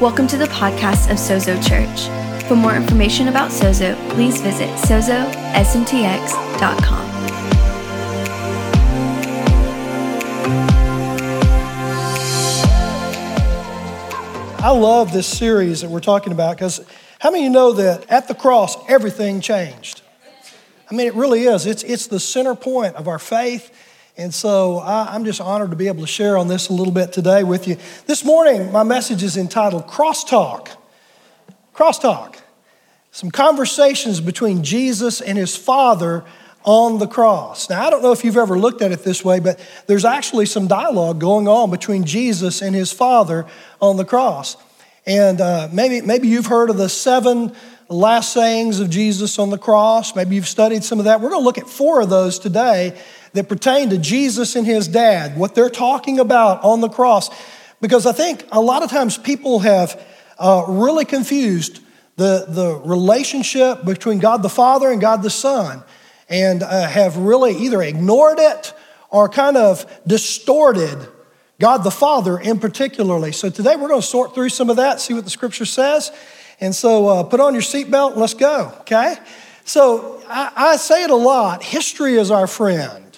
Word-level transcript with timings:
Welcome 0.00 0.26
to 0.28 0.38
the 0.38 0.46
podcast 0.46 1.10
of 1.10 1.18
Sozo 1.18 1.62
Church. 1.62 2.08
For 2.48 2.56
more 2.56 2.74
information 2.74 3.28
about 3.28 3.50
Sozo, 3.50 3.94
please 4.08 4.40
visit 4.40 4.70
sozosmtx.com. 4.78 5.10
I 14.64 14.70
love 14.70 15.12
this 15.12 15.26
series 15.26 15.82
that 15.82 15.90
we're 15.90 16.00
talking 16.00 16.32
about 16.32 16.56
because 16.56 16.80
how 17.18 17.30
many 17.30 17.44
of 17.44 17.48
you 17.48 17.50
know 17.50 17.72
that 17.72 18.10
at 18.10 18.26
the 18.26 18.34
cross, 18.34 18.78
everything 18.88 19.42
changed? 19.42 20.00
I 20.90 20.94
mean, 20.94 21.08
it 21.08 21.14
really 21.14 21.42
is. 21.42 21.66
It's, 21.66 21.82
it's 21.82 22.06
the 22.06 22.20
center 22.20 22.54
point 22.54 22.96
of 22.96 23.06
our 23.06 23.18
faith. 23.18 23.70
And 24.20 24.34
so 24.34 24.80
I, 24.80 25.14
am 25.14 25.24
just 25.24 25.40
honored 25.40 25.70
to 25.70 25.76
be 25.76 25.88
able 25.88 26.02
to 26.02 26.06
share 26.06 26.36
on 26.36 26.46
this 26.46 26.68
a 26.68 26.74
little 26.74 26.92
bit 26.92 27.10
today 27.10 27.42
with 27.42 27.66
you. 27.66 27.78
This 28.04 28.22
morning, 28.22 28.70
my 28.70 28.82
message 28.82 29.22
is 29.22 29.38
entitled 29.38 29.86
Crosstalk. 29.86 30.76
Crosstalk. 31.74 32.36
Some 33.12 33.30
conversations 33.30 34.20
between 34.20 34.62
Jesus 34.62 35.22
and 35.22 35.38
his 35.38 35.56
Father 35.56 36.22
on 36.64 36.98
the 36.98 37.06
cross. 37.06 37.70
Now, 37.70 37.86
I 37.86 37.88
don't 37.88 38.02
know 38.02 38.12
if 38.12 38.22
you've 38.22 38.36
ever 38.36 38.58
looked 38.58 38.82
at 38.82 38.92
it 38.92 39.04
this 39.04 39.24
way, 39.24 39.40
but 39.40 39.58
there's 39.86 40.04
actually 40.04 40.44
some 40.44 40.66
dialogue 40.66 41.18
going 41.18 41.48
on 41.48 41.70
between 41.70 42.04
Jesus 42.04 42.60
and 42.60 42.74
his 42.74 42.92
Father 42.92 43.46
on 43.80 43.96
the 43.96 44.04
cross. 44.04 44.58
And 45.06 45.40
uh, 45.40 45.70
maybe, 45.72 46.02
maybe 46.02 46.28
you've 46.28 46.44
heard 46.44 46.68
of 46.68 46.76
the 46.76 46.90
seven 46.90 47.54
last 47.88 48.34
sayings 48.34 48.80
of 48.80 48.90
Jesus 48.90 49.38
on 49.38 49.48
the 49.48 49.56
cross. 49.56 50.14
Maybe 50.14 50.36
you've 50.36 50.46
studied 50.46 50.84
some 50.84 50.98
of 50.98 51.06
that. 51.06 51.22
We're 51.22 51.30
going 51.30 51.40
to 51.40 51.44
look 51.46 51.56
at 51.56 51.70
four 51.70 52.02
of 52.02 52.10
those 52.10 52.38
today 52.38 53.00
that 53.32 53.48
pertain 53.48 53.90
to 53.90 53.98
Jesus 53.98 54.56
and 54.56 54.66
his 54.66 54.88
dad, 54.88 55.36
what 55.36 55.54
they're 55.54 55.70
talking 55.70 56.18
about 56.18 56.62
on 56.64 56.80
the 56.80 56.88
cross. 56.88 57.30
Because 57.80 58.06
I 58.06 58.12
think 58.12 58.44
a 58.52 58.60
lot 58.60 58.82
of 58.82 58.90
times 58.90 59.16
people 59.16 59.60
have 59.60 60.00
uh, 60.38 60.64
really 60.68 61.04
confused 61.04 61.80
the, 62.16 62.44
the 62.48 62.74
relationship 62.84 63.84
between 63.84 64.18
God 64.18 64.42
the 64.42 64.48
Father 64.48 64.90
and 64.90 65.00
God 65.00 65.22
the 65.22 65.30
Son 65.30 65.82
and 66.28 66.62
uh, 66.62 66.86
have 66.86 67.16
really 67.16 67.56
either 67.56 67.82
ignored 67.82 68.38
it 68.38 68.74
or 69.10 69.28
kind 69.28 69.56
of 69.56 69.86
distorted 70.06 70.98
God 71.58 71.78
the 71.84 71.90
Father 71.90 72.38
in 72.38 72.58
particularly. 72.58 73.32
So 73.32 73.50
today 73.50 73.76
we're 73.76 73.88
going 73.88 74.00
to 74.00 74.06
sort 74.06 74.34
through 74.34 74.48
some 74.48 74.70
of 74.70 74.76
that, 74.76 75.00
see 75.00 75.14
what 75.14 75.24
the 75.24 75.30
scripture 75.30 75.64
says. 75.64 76.12
And 76.60 76.74
so 76.74 77.08
uh, 77.08 77.22
put 77.22 77.40
on 77.40 77.54
your 77.54 77.62
seatbelt 77.62 78.12
and 78.12 78.20
let's 78.20 78.34
go, 78.34 78.72
okay? 78.80 79.16
So 79.64 80.22
I, 80.28 80.52
I 80.56 80.76
say 80.76 81.04
it 81.04 81.10
a 81.10 81.16
lot 81.16 81.62
history 81.62 82.14
is 82.14 82.30
our 82.30 82.46
friend. 82.46 83.09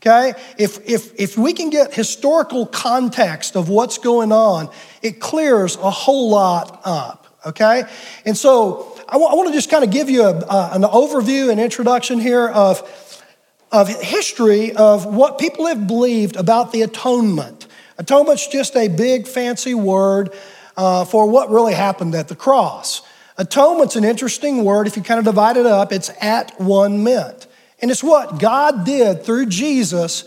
Okay? 0.00 0.34
If, 0.56 0.88
if, 0.88 1.18
if 1.18 1.36
we 1.36 1.52
can 1.52 1.70
get 1.70 1.92
historical 1.92 2.66
context 2.66 3.56
of 3.56 3.68
what's 3.68 3.98
going 3.98 4.30
on, 4.30 4.70
it 5.02 5.20
clears 5.20 5.76
a 5.76 5.90
whole 5.90 6.30
lot 6.30 6.80
up. 6.84 7.26
Okay? 7.44 7.82
And 8.24 8.36
so 8.36 8.96
I, 9.08 9.12
w- 9.12 9.28
I 9.30 9.34
want 9.34 9.48
to 9.48 9.54
just 9.54 9.70
kind 9.70 9.82
of 9.82 9.90
give 9.90 10.08
you 10.08 10.22
a, 10.22 10.36
uh, 10.36 10.70
an 10.72 10.82
overview, 10.82 11.50
an 11.50 11.58
introduction 11.58 12.20
here 12.20 12.46
of, 12.46 13.24
of 13.72 13.88
history 13.88 14.72
of 14.72 15.04
what 15.04 15.38
people 15.38 15.66
have 15.66 15.86
believed 15.88 16.36
about 16.36 16.72
the 16.72 16.82
atonement. 16.82 17.66
Atonement's 17.98 18.46
just 18.46 18.76
a 18.76 18.86
big 18.86 19.26
fancy 19.26 19.74
word 19.74 20.32
uh, 20.76 21.04
for 21.04 21.28
what 21.28 21.50
really 21.50 21.74
happened 21.74 22.14
at 22.14 22.28
the 22.28 22.36
cross. 22.36 23.02
Atonement's 23.36 23.96
an 23.96 24.04
interesting 24.04 24.64
word. 24.64 24.86
If 24.86 24.96
you 24.96 25.02
kind 25.02 25.18
of 25.18 25.24
divide 25.24 25.56
it 25.56 25.66
up, 25.66 25.92
it's 25.92 26.10
at 26.20 26.60
one 26.60 27.02
meant. 27.02 27.47
And 27.80 27.90
it's 27.90 28.02
what 28.02 28.38
God 28.38 28.84
did 28.84 29.24
through 29.24 29.46
Jesus 29.46 30.24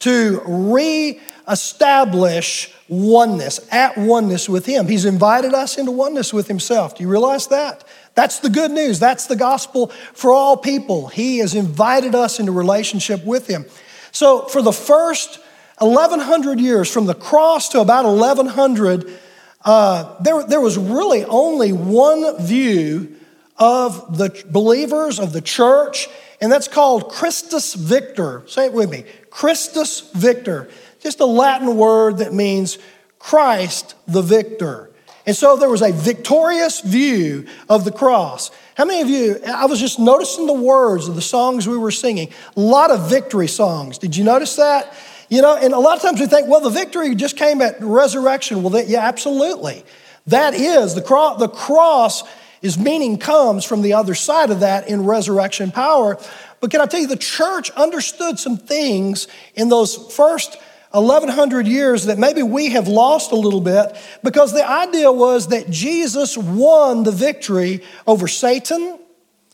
to 0.00 0.42
re-establish 0.46 2.74
oneness, 2.88 3.60
at 3.70 3.96
oneness 3.98 4.48
with 4.48 4.66
Him. 4.66 4.88
He's 4.88 5.04
invited 5.04 5.54
us 5.54 5.78
into 5.78 5.92
oneness 5.92 6.32
with 6.32 6.48
Himself. 6.48 6.96
Do 6.96 7.02
you 7.02 7.10
realize 7.10 7.48
that? 7.48 7.84
That's 8.14 8.38
the 8.40 8.48
good 8.50 8.70
news. 8.70 8.98
That's 8.98 9.26
the 9.26 9.36
gospel 9.36 9.88
for 10.14 10.32
all 10.32 10.56
people. 10.56 11.08
He 11.08 11.36
has 11.38 11.54
invited 11.54 12.14
us 12.14 12.40
into 12.40 12.52
relationship 12.52 13.24
with 13.24 13.46
Him. 13.46 13.66
So, 14.12 14.46
for 14.46 14.62
the 14.62 14.72
first 14.72 15.38
1100 15.78 16.60
years, 16.60 16.92
from 16.92 17.06
the 17.06 17.14
cross 17.14 17.68
to 17.70 17.80
about 17.80 18.04
1100, 18.04 19.18
uh, 19.64 20.22
there, 20.22 20.42
there 20.42 20.60
was 20.60 20.76
really 20.76 21.24
only 21.24 21.72
one 21.72 22.42
view 22.42 23.16
of 23.60 24.16
the 24.16 24.44
believers, 24.50 25.20
of 25.20 25.32
the 25.32 25.42
church, 25.42 26.08
and 26.40 26.50
that's 26.50 26.66
called 26.66 27.10
Christus 27.10 27.74
Victor. 27.74 28.42
Say 28.46 28.66
it 28.66 28.72
with 28.72 28.90
me 28.90 29.04
Christus 29.28 30.10
Victor. 30.14 30.68
Just 31.00 31.20
a 31.20 31.26
Latin 31.26 31.76
word 31.76 32.18
that 32.18 32.32
means 32.32 32.78
Christ 33.18 33.94
the 34.08 34.22
victor. 34.22 34.90
And 35.26 35.36
so 35.36 35.56
there 35.56 35.68
was 35.68 35.82
a 35.82 35.92
victorious 35.92 36.80
view 36.80 37.46
of 37.68 37.84
the 37.84 37.92
cross. 37.92 38.50
How 38.74 38.84
many 38.86 39.02
of 39.02 39.08
you, 39.08 39.38
I 39.46 39.66
was 39.66 39.78
just 39.78 39.98
noticing 39.98 40.46
the 40.46 40.54
words 40.54 41.08
of 41.08 41.14
the 41.14 41.22
songs 41.22 41.68
we 41.68 41.76
were 41.76 41.90
singing, 41.90 42.30
a 42.56 42.60
lot 42.60 42.90
of 42.90 43.08
victory 43.08 43.46
songs. 43.46 43.98
Did 43.98 44.16
you 44.16 44.24
notice 44.24 44.56
that? 44.56 44.92
You 45.28 45.42
know, 45.42 45.56
and 45.56 45.74
a 45.74 45.78
lot 45.78 45.96
of 45.96 46.02
times 46.02 46.18
we 46.18 46.26
think, 46.26 46.48
well, 46.48 46.60
the 46.60 46.70
victory 46.70 47.14
just 47.14 47.36
came 47.36 47.60
at 47.60 47.80
resurrection. 47.80 48.62
Well, 48.62 48.70
that, 48.70 48.88
yeah, 48.88 49.06
absolutely. 49.06 49.84
That 50.26 50.54
is, 50.54 50.94
the 50.94 51.02
cross, 51.02 51.38
the 51.38 51.48
cross 51.48 52.24
is 52.62 52.78
meaning 52.78 53.18
comes 53.18 53.64
from 53.64 53.82
the 53.82 53.94
other 53.94 54.14
side 54.14 54.50
of 54.50 54.60
that 54.60 54.88
in 54.88 55.04
resurrection 55.04 55.70
power. 55.70 56.18
But 56.60 56.70
can 56.70 56.80
I 56.80 56.86
tell 56.86 57.00
you, 57.00 57.06
the 57.06 57.16
church 57.16 57.70
understood 57.70 58.38
some 58.38 58.56
things 58.56 59.28
in 59.54 59.68
those 59.68 59.96
first 60.14 60.56
1100 60.92 61.68
years 61.68 62.06
that 62.06 62.18
maybe 62.18 62.42
we 62.42 62.70
have 62.70 62.88
lost 62.88 63.30
a 63.30 63.36
little 63.36 63.60
bit 63.60 63.96
because 64.24 64.52
the 64.52 64.68
idea 64.68 65.10
was 65.10 65.48
that 65.48 65.70
Jesus 65.70 66.36
won 66.36 67.04
the 67.04 67.12
victory 67.12 67.82
over 68.06 68.26
Satan, 68.26 68.98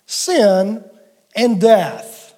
sin, 0.06 0.82
and 1.34 1.60
death. 1.60 2.34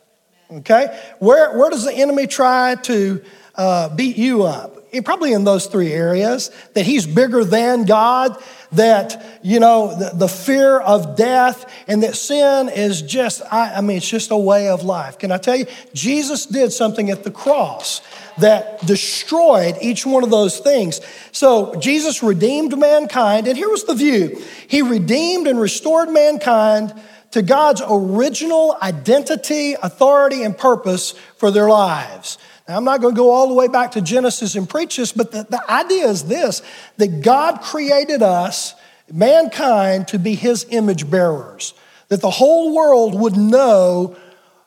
Okay? 0.50 1.00
Where, 1.20 1.56
where 1.56 1.70
does 1.70 1.84
the 1.84 1.94
enemy 1.94 2.26
try 2.26 2.74
to 2.74 3.22
uh, 3.54 3.94
beat 3.94 4.16
you 4.16 4.42
up? 4.42 4.74
Probably 5.04 5.32
in 5.32 5.44
those 5.44 5.66
three 5.66 5.92
areas 5.92 6.50
that 6.74 6.84
he's 6.84 7.06
bigger 7.06 7.44
than 7.44 7.84
God, 7.84 8.42
that, 8.72 9.40
you 9.42 9.60
know, 9.60 9.96
the, 9.98 10.10
the 10.14 10.28
fear 10.28 10.78
of 10.78 11.16
death, 11.16 11.72
and 11.86 12.02
that 12.02 12.16
sin 12.16 12.68
is 12.68 13.02
just, 13.02 13.42
I, 13.50 13.74
I 13.76 13.80
mean, 13.80 13.98
it's 13.98 14.08
just 14.08 14.30
a 14.30 14.36
way 14.36 14.68
of 14.68 14.82
life. 14.82 15.18
Can 15.18 15.32
I 15.32 15.38
tell 15.38 15.56
you? 15.56 15.66
Jesus 15.94 16.46
did 16.46 16.72
something 16.72 17.10
at 17.10 17.24
the 17.24 17.30
cross 17.30 18.02
that 18.38 18.84
destroyed 18.86 19.76
each 19.80 20.06
one 20.06 20.22
of 20.22 20.30
those 20.30 20.58
things. 20.58 21.00
So 21.32 21.74
Jesus 21.76 22.22
redeemed 22.22 22.76
mankind, 22.78 23.48
and 23.48 23.56
here 23.56 23.68
was 23.68 23.84
the 23.84 23.94
view 23.94 24.42
He 24.68 24.82
redeemed 24.82 25.46
and 25.46 25.60
restored 25.60 26.08
mankind 26.08 26.94
to 27.32 27.42
God's 27.42 27.82
original 27.86 28.76
identity, 28.80 29.74
authority, 29.74 30.44
and 30.44 30.56
purpose 30.56 31.12
for 31.36 31.50
their 31.50 31.68
lives. 31.68 32.38
Now, 32.68 32.76
I'm 32.76 32.84
not 32.84 33.00
going 33.00 33.14
to 33.14 33.18
go 33.18 33.30
all 33.30 33.48
the 33.48 33.54
way 33.54 33.66
back 33.66 33.92
to 33.92 34.02
Genesis 34.02 34.54
and 34.54 34.68
preach 34.68 34.98
this, 34.98 35.10
but 35.10 35.32
the, 35.32 35.44
the 35.44 35.70
idea 35.70 36.06
is 36.06 36.24
this 36.24 36.60
that 36.98 37.22
God 37.22 37.62
created 37.62 38.22
us, 38.22 38.74
mankind, 39.10 40.08
to 40.08 40.18
be 40.18 40.34
his 40.34 40.66
image 40.68 41.10
bearers, 41.10 41.72
that 42.08 42.20
the 42.20 42.30
whole 42.30 42.74
world 42.74 43.18
would 43.18 43.36
know 43.36 44.16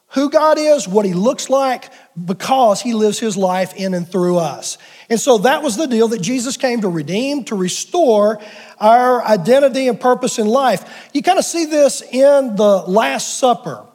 who 0.10 0.30
God 0.30 0.58
is, 0.58 0.88
what 0.88 1.06
He 1.06 1.14
looks 1.14 1.50
like, 1.50 1.90
because 2.26 2.82
He 2.82 2.94
lives 2.94 3.18
His 3.18 3.38
life 3.38 3.74
in 3.76 3.94
and 3.94 4.08
through 4.08 4.38
us. 4.38 4.78
And 5.10 5.20
so 5.20 5.38
that 5.40 5.64
was 5.64 5.78
the 5.78 5.88
deal 5.88 6.10
that 6.10 6.22
Jesus 6.22 6.58
came 6.58 6.82
to 6.82 6.90
redeem, 6.90 7.46
to 7.46 7.56
restore 7.56 8.42
our 8.78 9.24
identity 9.24 9.88
and 9.88 10.00
purpose 10.00 10.38
in 10.38 10.48
life. 10.48 11.10
You 11.14 11.22
kind 11.22 11.40
of 11.40 11.46
see 11.46 11.66
this 11.66 12.02
in 12.02 12.58
the 12.58 12.84
Last 12.88 13.38
Supper. 13.38 13.86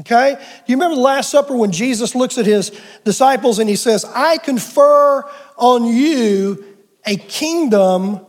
Okay? 0.00 0.34
Do 0.34 0.72
you 0.72 0.76
remember 0.76 0.96
the 0.96 1.02
Last 1.02 1.30
Supper 1.30 1.56
when 1.56 1.72
Jesus 1.72 2.14
looks 2.14 2.36
at 2.36 2.44
his 2.44 2.78
disciples 3.04 3.58
and 3.58 3.68
he 3.68 3.76
says, 3.76 4.04
I 4.04 4.38
confer 4.38 5.24
on 5.56 5.84
you 5.86 6.64
a 7.06 7.16
kingdom 7.16 8.20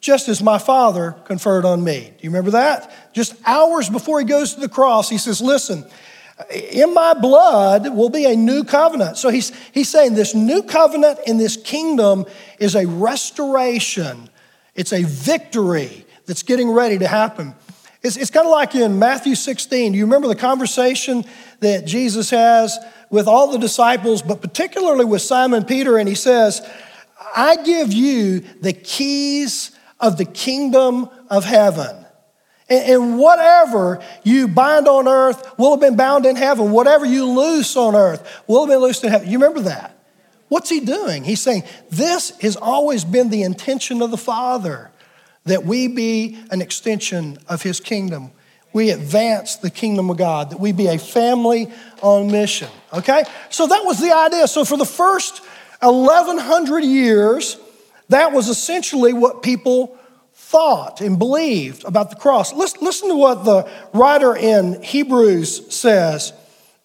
just 0.00 0.28
as 0.28 0.40
my 0.40 0.58
Father 0.58 1.16
conferred 1.24 1.64
on 1.64 1.82
me? 1.82 2.00
Do 2.00 2.22
you 2.22 2.30
remember 2.30 2.52
that? 2.52 3.12
Just 3.12 3.34
hours 3.44 3.90
before 3.90 4.20
he 4.20 4.24
goes 4.24 4.54
to 4.54 4.60
the 4.60 4.68
cross, 4.68 5.08
he 5.08 5.18
says, 5.18 5.40
Listen, 5.40 5.84
in 6.50 6.94
my 6.94 7.14
blood 7.14 7.88
will 7.88 8.10
be 8.10 8.26
a 8.26 8.36
new 8.36 8.62
covenant. 8.62 9.16
So 9.16 9.30
he's, 9.30 9.52
he's 9.72 9.88
saying 9.88 10.14
this 10.14 10.34
new 10.34 10.62
covenant 10.62 11.18
in 11.26 11.38
this 11.38 11.56
kingdom 11.56 12.26
is 12.60 12.76
a 12.76 12.86
restoration, 12.86 14.28
it's 14.74 14.92
a 14.92 15.02
victory 15.02 16.06
that's 16.26 16.42
getting 16.42 16.70
ready 16.70 16.98
to 16.98 17.08
happen. 17.08 17.54
It's, 18.06 18.16
it's 18.16 18.30
kind 18.30 18.46
of 18.46 18.52
like 18.52 18.76
in 18.76 19.00
Matthew 19.00 19.34
16. 19.34 19.90
Do 19.90 19.98
you 19.98 20.04
remember 20.04 20.28
the 20.28 20.36
conversation 20.36 21.24
that 21.58 21.86
Jesus 21.86 22.30
has 22.30 22.78
with 23.10 23.26
all 23.26 23.50
the 23.50 23.58
disciples, 23.58 24.22
but 24.22 24.40
particularly 24.40 25.04
with 25.04 25.22
Simon 25.22 25.64
Peter? 25.64 25.98
And 25.98 26.08
he 26.08 26.14
says, 26.14 26.64
I 27.34 27.56
give 27.56 27.92
you 27.92 28.44
the 28.60 28.72
keys 28.72 29.72
of 29.98 30.18
the 30.18 30.24
kingdom 30.24 31.08
of 31.28 31.44
heaven. 31.44 32.06
And 32.68 33.18
whatever 33.18 34.00
you 34.22 34.46
bind 34.46 34.86
on 34.86 35.08
earth 35.08 35.58
will 35.58 35.72
have 35.72 35.80
been 35.80 35.96
bound 35.96 36.26
in 36.26 36.36
heaven. 36.36 36.70
Whatever 36.70 37.06
you 37.06 37.24
loose 37.24 37.76
on 37.76 37.96
earth 37.96 38.42
will 38.46 38.66
have 38.66 38.68
been 38.72 38.80
loosed 38.80 39.02
in 39.02 39.10
heaven. 39.10 39.28
You 39.28 39.38
remember 39.38 39.62
that? 39.62 39.98
What's 40.46 40.70
he 40.70 40.78
doing? 40.78 41.24
He's 41.24 41.42
saying, 41.42 41.64
This 41.90 42.30
has 42.38 42.54
always 42.54 43.04
been 43.04 43.30
the 43.30 43.42
intention 43.42 44.00
of 44.00 44.12
the 44.12 44.16
Father 44.16 44.92
that 45.46 45.64
we 45.64 45.88
be 45.88 46.38
an 46.50 46.60
extension 46.60 47.38
of 47.48 47.62
his 47.62 47.80
kingdom. 47.80 48.30
We 48.72 48.90
advance 48.90 49.56
the 49.56 49.70
kingdom 49.70 50.10
of 50.10 50.18
God, 50.18 50.50
that 50.50 50.60
we 50.60 50.72
be 50.72 50.88
a 50.88 50.98
family 50.98 51.68
on 52.02 52.30
mission. 52.30 52.68
Okay? 52.92 53.24
So 53.48 53.66
that 53.66 53.84
was 53.84 54.00
the 54.00 54.14
idea. 54.14 54.46
So 54.48 54.64
for 54.64 54.76
the 54.76 54.84
first 54.84 55.40
1100 55.80 56.84
years, 56.84 57.56
that 58.10 58.32
was 58.32 58.48
essentially 58.48 59.12
what 59.12 59.42
people 59.42 59.96
thought 60.34 61.00
and 61.00 61.18
believed 61.18 61.84
about 61.84 62.10
the 62.10 62.16
cross. 62.16 62.52
Listen, 62.52 62.80
listen 62.82 63.08
to 63.08 63.16
what 63.16 63.44
the 63.44 63.68
writer 63.94 64.36
in 64.36 64.82
Hebrews 64.82 65.74
says 65.74 66.32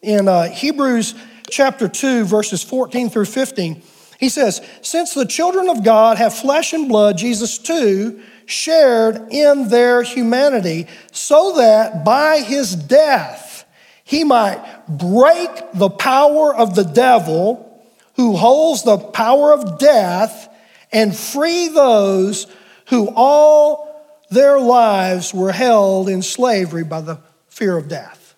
in 0.02 0.28
uh, 0.28 0.50
Hebrews 0.50 1.14
chapter 1.50 1.88
2, 1.88 2.24
verses 2.24 2.64
14 2.64 3.10
through 3.10 3.26
15. 3.26 3.82
He 4.20 4.30
says, 4.30 4.62
Since 4.82 5.14
the 5.14 5.26
children 5.26 5.68
of 5.68 5.84
God 5.84 6.18
have 6.18 6.34
flesh 6.34 6.74
and 6.74 6.88
blood, 6.88 7.18
Jesus 7.18 7.58
too 7.58 8.22
shared 8.46 9.28
in 9.32 9.70
their 9.70 10.04
humanity, 10.04 10.88
so 11.12 11.58
that 11.58 12.04
by 12.04 12.40
his 12.40 12.76
death 12.76 13.66
he 14.04 14.24
might 14.24 14.62
break 14.88 15.50
the 15.74 15.90
power 15.90 16.54
of 16.54 16.76
the 16.76 16.84
devil 16.84 17.68
who 18.16 18.36
holds 18.36 18.84
the 18.84 18.98
power 18.98 19.54
of 19.54 19.80
death 19.80 20.50
and 20.92 21.16
free 21.16 21.70
those 21.70 22.48
who 22.88 23.10
all 23.16 23.92
their 24.30 24.60
lives 24.60 25.34
were 25.34 25.52
held 25.52 26.10
in 26.10 26.22
slavery 26.22 26.84
by 26.84 27.02
the 27.02 27.20
fear 27.48 27.78
of 27.78 27.88
death. 27.88 28.36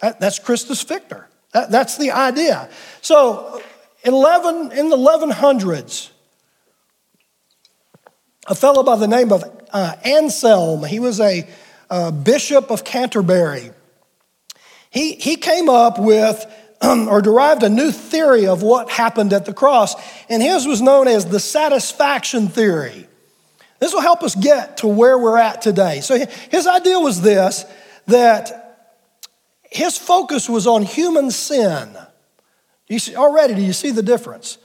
That, 0.00 0.20
that's 0.20 0.38
Christus 0.38 0.82
Victor. 0.82 1.28
That, 1.52 1.70
that's 1.70 1.96
the 1.96 2.10
idea. 2.10 2.68
So, 3.00 3.62
11, 4.04 4.72
in 4.72 4.90
the 4.90 4.96
1100s, 4.96 6.10
a 8.46 8.54
fellow 8.54 8.82
by 8.82 8.96
the 8.96 9.08
name 9.08 9.32
of 9.32 9.44
uh, 9.72 9.94
Anselm, 10.04 10.84
he 10.84 11.00
was 11.00 11.20
a 11.20 11.48
uh, 11.90 12.10
bishop 12.10 12.70
of 12.70 12.84
Canterbury. 12.84 13.70
He, 14.90 15.14
he 15.14 15.36
came 15.36 15.68
up 15.68 15.98
with 15.98 16.44
or 16.82 17.22
derived 17.22 17.62
a 17.62 17.68
new 17.68 17.90
theory 17.90 18.46
of 18.46 18.62
what 18.62 18.90
happened 18.90 19.32
at 19.32 19.46
the 19.46 19.54
cross, 19.54 19.94
and 20.28 20.42
his 20.42 20.66
was 20.66 20.82
known 20.82 21.08
as 21.08 21.26
the 21.26 21.40
satisfaction 21.40 22.48
theory. 22.48 23.06
This 23.78 23.92
will 23.92 24.00
help 24.00 24.22
us 24.22 24.34
get 24.34 24.78
to 24.78 24.86
where 24.86 25.18
we're 25.18 25.38
at 25.38 25.62
today. 25.62 26.00
So 26.00 26.18
his 26.50 26.66
idea 26.66 26.98
was 26.98 27.20
this 27.20 27.64
that 28.06 28.62
his 29.70 29.98
focus 29.98 30.48
was 30.48 30.66
on 30.66 30.82
human 30.82 31.30
sin. 31.30 31.96
You 32.88 32.98
see, 32.98 33.16
already, 33.16 33.54
do 33.54 33.62
you 33.62 33.72
see 33.72 33.90
the 33.90 34.02
difference? 34.02 34.58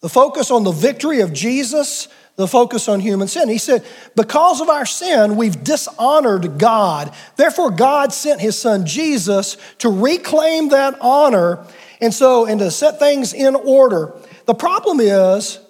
The 0.00 0.08
focus 0.08 0.50
on 0.50 0.62
the 0.62 0.72
victory 0.72 1.20
of 1.20 1.32
Jesus, 1.32 2.08
the 2.36 2.48
focus 2.48 2.88
on 2.88 3.00
human 3.00 3.28
sin. 3.28 3.48
He 3.48 3.58
said, 3.58 3.84
Because 4.16 4.60
of 4.60 4.68
our 4.68 4.86
sin, 4.86 5.36
we've 5.36 5.62
dishonored 5.62 6.58
God. 6.58 7.12
Therefore, 7.36 7.70
God 7.70 8.12
sent 8.12 8.40
his 8.40 8.58
son 8.58 8.86
Jesus 8.86 9.56
to 9.78 9.88
reclaim 9.88 10.70
that 10.70 10.96
honor 11.00 11.66
and 12.00 12.12
so, 12.12 12.46
and 12.46 12.58
to 12.60 12.70
set 12.70 12.98
things 12.98 13.32
in 13.32 13.54
order. 13.54 14.14
The 14.46 14.54
problem 14.54 14.98
is 15.00 15.60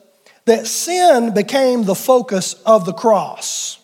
that 0.44 0.66
sin 0.66 1.34
became 1.34 1.84
the 1.84 1.94
focus 1.94 2.54
of 2.64 2.86
the 2.86 2.92
cross. 2.92 3.78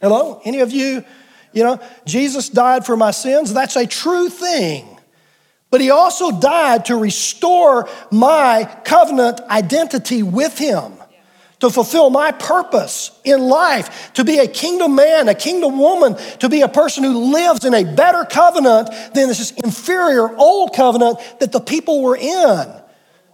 Hello? 0.00 0.40
Any 0.44 0.60
of 0.60 0.72
you, 0.72 1.04
you 1.52 1.62
know, 1.62 1.78
Jesus 2.06 2.48
died 2.48 2.86
for 2.86 2.96
my 2.96 3.10
sins? 3.10 3.52
That's 3.52 3.76
a 3.76 3.86
true 3.86 4.28
thing. 4.28 4.86
But 5.70 5.80
he 5.80 5.90
also 5.90 6.40
died 6.40 6.86
to 6.86 6.96
restore 6.96 7.88
my 8.10 8.64
covenant 8.84 9.40
identity 9.42 10.22
with 10.22 10.58
him, 10.58 10.94
to 11.60 11.70
fulfill 11.70 12.10
my 12.10 12.32
purpose 12.32 13.10
in 13.24 13.40
life, 13.40 14.12
to 14.14 14.24
be 14.24 14.38
a 14.38 14.46
kingdom 14.46 14.94
man, 14.94 15.28
a 15.28 15.34
kingdom 15.34 15.78
woman, 15.78 16.16
to 16.38 16.48
be 16.48 16.62
a 16.62 16.68
person 16.68 17.04
who 17.04 17.32
lives 17.32 17.64
in 17.64 17.74
a 17.74 17.84
better 17.84 18.24
covenant 18.24 18.88
than 19.14 19.28
this 19.28 19.50
inferior 19.52 20.34
old 20.36 20.74
covenant 20.74 21.18
that 21.38 21.52
the 21.52 21.60
people 21.60 22.02
were 22.02 22.16
in. 22.16 22.80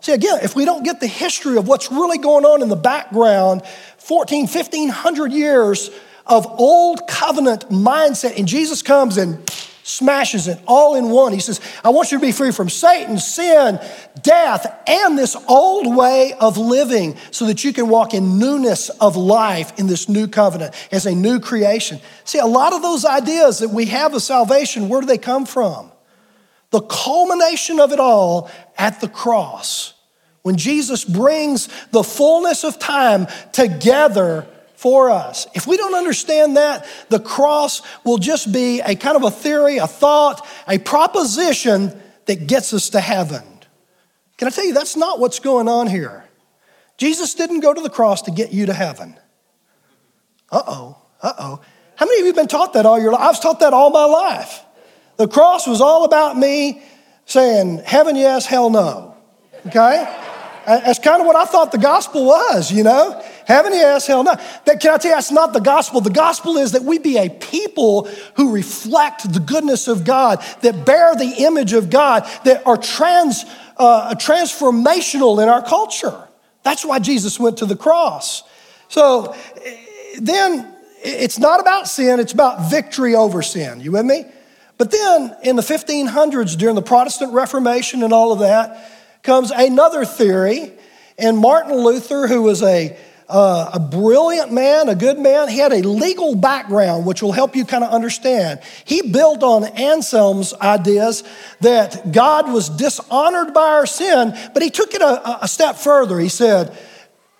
See, 0.01 0.13
again, 0.13 0.41
if 0.43 0.55
we 0.55 0.65
don't 0.65 0.85
get 0.85 1.01
the 1.01 1.07
history 1.07 1.57
of 1.57 1.67
what's 1.67 1.91
really 1.91 2.19
going 2.19 2.45
on 2.45 2.63
in 2.63 2.69
the 2.69 2.77
background, 2.77 3.63
14, 3.99 4.43
1500 4.43 5.33
years 5.33 5.91
of 6.27 6.47
old 6.47 7.07
covenant 7.09 7.69
mindset, 7.71 8.37
and 8.39 8.47
Jesus 8.47 8.83
comes 8.83 9.17
and 9.17 9.51
smashes 9.87 10.49
it 10.49 10.59
all 10.67 10.97
in 10.97 11.11
one. 11.11 11.33
He 11.33 11.39
says, 11.39 11.61
I 11.85 11.91
want 11.91 12.11
you 12.11 12.19
to 12.19 12.27
be 12.27 12.33
free 12.33 12.51
from 12.51 12.69
Satan, 12.69 13.19
sin, 13.19 13.79
death, 14.21 14.83
and 14.85 15.17
this 15.17 15.37
old 15.49 15.95
way 15.95 16.35
of 16.41 16.59
living 16.59 17.17
so 17.31 17.47
that 17.47 17.63
you 17.63 17.73
can 17.73 17.89
walk 17.89 18.13
in 18.13 18.41
newness 18.41 18.89
of 18.89 19.17
life 19.17 19.79
in 19.79 19.87
this 19.87 20.09
new 20.09 20.27
covenant 20.27 20.75
as 20.91 21.07
a 21.07 21.15
new 21.15 21.39
creation. 21.39 22.01
See, 22.25 22.41
a 22.41 22.47
lot 22.47 22.73
of 22.73 22.83
those 22.83 23.05
ideas 23.05 23.61
that 23.61 23.71
we 23.71 23.85
have 23.87 24.13
of 24.13 24.23
salvation, 24.23 24.89
where 24.89 25.01
do 25.01 25.07
they 25.07 25.19
come 25.19 25.47
from? 25.47 25.93
The 26.71 26.81
culmination 26.81 27.79
of 27.79 27.93
it 27.93 28.01
all 28.01 28.51
at 28.77 29.01
the 29.01 29.09
cross. 29.09 29.95
When 30.43 30.57
Jesus 30.57 31.05
brings 31.05 31.69
the 31.93 32.03
fullness 32.03 32.65
of 32.65 32.81
time 32.81 33.29
together 33.53 34.49
for 34.77 35.11
us. 35.11 35.47
If 35.55 35.67
we 35.67 35.77
don't 35.77 35.95
understand 35.95 36.57
that, 36.57 36.87
the 37.09 37.19
cross 37.19 37.83
will 38.05 38.19
just 38.19 38.53
be 38.53 38.81
a 38.81 38.95
kind 38.95 39.17
of 39.17 39.25
a 39.25 39.31
theory, 39.31 39.79
a 39.79 39.87
thought, 39.87 40.47
a 40.69 40.79
proposition 40.79 42.01
that 42.27 42.47
gets 42.47 42.73
us 42.73 42.91
to 42.91 43.01
heaven. 43.01 43.43
Can 44.37 44.49
I 44.49 44.51
tell 44.51 44.65
you, 44.65 44.75
that's 44.75 44.97
not 44.97 45.19
what's 45.19 45.39
going 45.39 45.69
on 45.69 45.87
here. 45.87 46.25
Jesus 46.99 47.35
didn't 47.35 47.61
go 47.61 47.73
to 47.73 47.81
the 47.81 47.91
cross 47.91 48.23
to 48.23 48.31
get 48.31 48.53
you 48.53 48.67
to 48.67 48.73
heaven. 48.75 49.17
Uh 50.51 50.63
oh, 50.67 50.99
uh 51.23 51.33
oh. 51.39 51.61
How 51.97 52.07
many 52.07 52.21
of 52.21 52.21
you 52.21 52.27
have 52.27 52.37
been 52.37 52.49
taught 52.49 52.75
that 52.75 52.85
all 52.85 53.01
your 53.01 53.13
life? 53.13 53.23
I 53.23 53.29
was 53.29 53.41
taught 53.41 53.61
that 53.61 53.73
all 53.73 53.91
my 53.91 54.05
life. 54.05 54.63
The 55.17 55.27
cross 55.27 55.67
was 55.67 55.81
all 55.81 56.05
about 56.05 56.37
me 56.37 56.83
saying, 57.25 57.79
heaven 57.85 58.17
yes, 58.17 58.47
hell 58.47 58.71
no. 58.71 59.17
Okay? 59.67 60.05
That's 60.67 60.99
kind 60.99 61.21
of 61.21 61.27
what 61.27 61.37
I 61.37 61.45
thought 61.45 61.73
the 61.73 61.79
gospel 61.79 62.27
was, 62.27 62.71
you 62.71 62.83
know? 62.83 63.23
Heaven, 63.47 63.73
yes, 63.73 64.09
hell 64.09 64.25
no. 64.25 64.35
That, 64.65 64.81
can 64.81 64.95
I 64.95 64.99
tell 64.99 65.11
you, 65.11 65.17
that's 65.17 65.31
not 65.31 65.53
the 65.53 65.61
gospel. 65.61 66.01
The 66.01 66.11
gospel 66.11 66.57
is 66.57 66.73
that 66.73 66.83
we 66.83 66.99
be 66.99 67.17
a 67.17 67.29
people 67.29 68.09
who 68.35 68.53
reflect 68.53 69.33
the 69.33 69.39
goodness 69.39 69.87
of 69.87 70.05
God, 70.05 70.45
that 70.63 70.85
bear 70.85 71.15
the 71.15 71.33
image 71.45 71.73
of 71.73 71.89
God, 71.89 72.29
that 72.45 72.67
are 72.67 72.77
trans, 72.77 73.45
uh, 73.77 74.17
transformational 74.17 75.41
in 75.41 75.49
our 75.49 75.63
culture. 75.63 76.27
That's 76.65 76.85
why 76.85 76.99
Jesus 76.99 77.39
went 77.39 77.59
to 77.59 77.67
the 77.67 77.77
cross. 77.77 78.43
So 78.89 79.37
then 80.19 80.75
it's 81.05 81.39
not 81.39 81.61
about 81.61 81.87
sin, 81.87 82.19
it's 82.19 82.33
about 82.33 82.69
victory 82.69 83.15
over 83.15 83.43
sin. 83.43 83.81
You 83.81 83.93
with 83.93 84.07
me? 84.07 84.25
But 84.77 84.91
then 84.91 85.37
in 85.45 85.55
the 85.55 85.63
1500s, 85.63 86.59
during 86.59 86.75
the 86.75 86.83
Protestant 86.83 87.33
Reformation 87.33 88.03
and 88.03 88.13
all 88.13 88.33
of 88.33 88.41
that, 88.41 88.93
comes 89.23 89.53
another 89.53 90.05
theory. 90.05 90.73
And 91.17 91.39
Martin 91.39 91.77
Luther, 91.77 92.27
who 92.27 92.43
was 92.43 92.63
a 92.63 92.97
uh, 93.29 93.71
a 93.75 93.81
brilliant 93.81 94.53
man, 94.53 94.89
a 94.89 94.95
good 94.95 95.19
man. 95.19 95.49
He 95.49 95.59
had 95.59 95.73
a 95.73 95.83
legal 95.83 96.37
background, 96.37 97.07
which 97.07 97.23
will 97.23 97.33
help 97.33 97.57
you 97.57 97.65
kind 97.65 97.83
of 97.83 97.91
understand. 97.91 98.61
He 98.85 99.03
built 99.03 99.43
on 99.43 99.65
Anselm's 99.65 100.55
ideas 100.55 101.25
that 101.61 102.13
God 102.13 102.53
was 102.53 102.69
dishonored 102.69 103.53
by 103.53 103.69
our 103.69 103.87
sin, 103.87 104.37
but 104.55 104.63
he 104.63 104.71
took 104.71 104.95
it 104.95 105.03
a, 105.03 105.45
a 105.45 105.49
step 105.49 105.77
further. 105.77 106.21
He 106.21 106.29
said, 106.29 106.77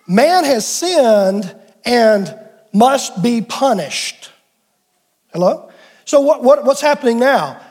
Man 0.07 0.43
has 0.43 0.67
sinned 0.67 1.55
and 1.85 2.37
must 2.73 3.21
be 3.23 3.41
punished. 3.41 4.31
Hello? 5.31 5.71
So, 6.05 6.21
what, 6.21 6.43
what, 6.43 6.65
what's 6.65 6.81
happening 6.81 7.19
now? 7.19 7.61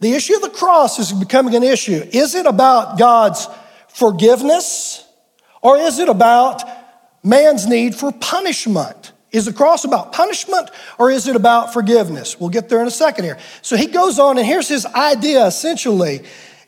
The 0.00 0.14
issue 0.14 0.34
of 0.34 0.42
the 0.42 0.50
cross 0.50 0.98
is 0.98 1.12
becoming 1.12 1.54
an 1.54 1.62
issue. 1.62 2.04
Is 2.12 2.34
it 2.34 2.46
about 2.46 2.98
God's 2.98 3.48
forgiveness 3.88 5.06
or 5.62 5.78
is 5.78 5.98
it 5.98 6.08
about 6.08 6.62
man's 7.24 7.66
need 7.66 7.94
for 7.94 8.12
punishment? 8.12 9.12
Is 9.32 9.46
the 9.46 9.52
cross 9.52 9.84
about 9.84 10.12
punishment 10.12 10.70
or 10.96 11.10
is 11.10 11.26
it 11.26 11.34
about 11.34 11.72
forgiveness? 11.72 12.38
We'll 12.38 12.50
get 12.50 12.68
there 12.68 12.80
in 12.80 12.86
a 12.86 12.92
second 12.92 13.24
here. 13.24 13.38
So 13.62 13.76
he 13.76 13.86
goes 13.86 14.20
on, 14.20 14.38
and 14.38 14.46
here's 14.46 14.68
his 14.68 14.86
idea 14.86 15.44
essentially. 15.44 16.22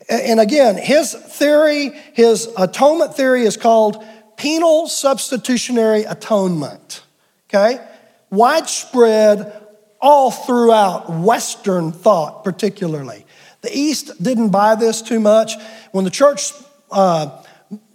And 0.09 0.41
again, 0.41 0.77
his 0.77 1.15
theory, 1.15 1.91
his 2.15 2.49
atonement 2.59 3.15
theory 3.15 3.43
is 3.43 3.57
called 3.57 4.05
penal 4.37 4.89
substitutionary 4.89 6.03
atonement. 6.05 7.03
Okay? 7.49 7.85
Widespread 8.31 9.63
all 10.01 10.31
throughout 10.31 11.11
Western 11.11 11.93
thought, 11.93 12.45
particularly. 12.45 13.25
The 13.63 13.77
East 13.77 14.23
didn't 14.23 14.51
buy 14.51 14.75
this 14.75 15.03
too 15.03 15.21
much. 15.21 15.55
When 15.93 16.05
the 16.05 16.11
church 16.11 16.53
uh, 16.91 17.43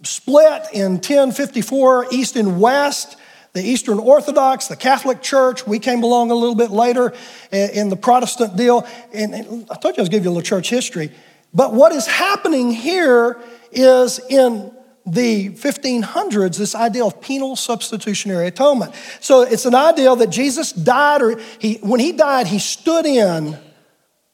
split 0.02 0.62
in 0.72 0.92
1054 0.92 2.06
east 2.12 2.36
and 2.36 2.60
west 2.60 3.16
the 3.54 3.62
eastern 3.62 3.98
orthodox 3.98 4.68
the 4.68 4.76
catholic 4.76 5.22
church 5.22 5.66
we 5.66 5.78
came 5.78 6.02
along 6.02 6.30
a 6.30 6.34
little 6.34 6.54
bit 6.54 6.70
later 6.70 7.12
in 7.50 7.88
the 7.88 7.96
protestant 7.96 8.56
deal 8.56 8.86
and 9.14 9.34
i 9.70 9.74
told 9.76 9.96
you 9.96 10.00
i 10.00 10.02
was 10.02 10.08
giving 10.08 10.24
you 10.24 10.30
a 10.30 10.32
little 10.32 10.42
church 10.42 10.68
history 10.68 11.10
but 11.54 11.72
what 11.72 11.92
is 11.92 12.06
happening 12.06 12.70
here 12.70 13.40
is 13.72 14.20
in 14.28 14.72
the 15.04 15.50
1500s 15.50 16.56
this 16.56 16.74
idea 16.74 17.04
of 17.04 17.20
penal 17.20 17.56
substitutionary 17.56 18.46
atonement. 18.46 18.94
So 19.20 19.42
it's 19.42 19.66
an 19.66 19.74
idea 19.74 20.14
that 20.14 20.30
Jesus 20.30 20.72
died, 20.72 21.22
or 21.22 21.40
he, 21.58 21.74
when 21.76 22.00
he 22.00 22.12
died, 22.12 22.46
he 22.46 22.58
stood 22.58 23.04
in 23.04 23.58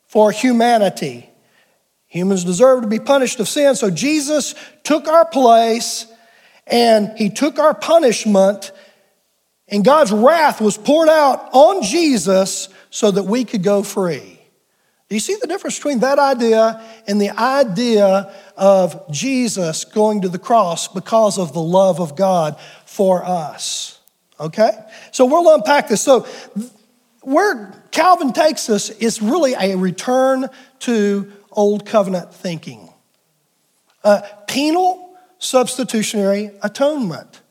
for 0.07 0.31
humanity. 0.31 1.29
Humans 2.09 2.45
deserve 2.45 2.83
to 2.83 2.89
be 2.89 2.99
punished 2.99 3.39
of 3.39 3.49
sin, 3.49 3.75
so 3.75 3.91
Jesus 3.91 4.55
took 4.83 5.09
our 5.09 5.27
place 5.27 6.07
and 6.67 7.17
he 7.17 7.31
took 7.31 7.59
our 7.59 7.75
punishment, 7.75 8.73
and 9.69 9.85
God's 9.85 10.13
wrath 10.13 10.61
was 10.61 10.77
poured 10.77 11.09
out 11.09 11.49
on 11.53 11.83
Jesus 11.83 12.69
so 12.91 13.11
that 13.11 13.25
we 13.25 13.45
could 13.45 13.63
go 13.63 13.83
free. 13.83 14.39
Do 15.09 15.17
you 15.17 15.21
see 15.21 15.37
the 15.41 15.47
difference 15.47 15.77
between 15.77 16.01
that 16.01 16.19
idea 16.19 16.83
and 17.07 17.21
the 17.21 17.31
idea 17.31 18.35
of 18.57 19.11
Jesus 19.11 19.85
going 19.85 20.21
to 20.23 20.29
the 20.29 20.39
cross 20.39 20.89
because 20.89 21.39
of 21.39 21.55
the 21.55 21.63
love 21.63 22.01
of 22.01 22.15
God 22.15 22.59
for 22.85 23.25
us? 23.25 23.99
Okay? 24.39 24.71
So 25.13 25.25
we'll 25.25 25.55
unpack 25.55 25.89
this. 25.89 26.03
So, 26.03 26.27
where 27.23 27.73
Calvin 27.91 28.33
takes 28.33 28.69
us 28.69 28.91
is 28.91 29.23
really 29.23 29.55
a 29.55 29.77
return 29.77 30.49
to 30.81 31.33
Old 31.59 31.85
Covenant 31.85 32.33
thinking. 32.33 32.89
Uh, 34.05 34.23
penal 34.47 35.17
substitutionary 35.39 36.53
atonement. 36.63 37.43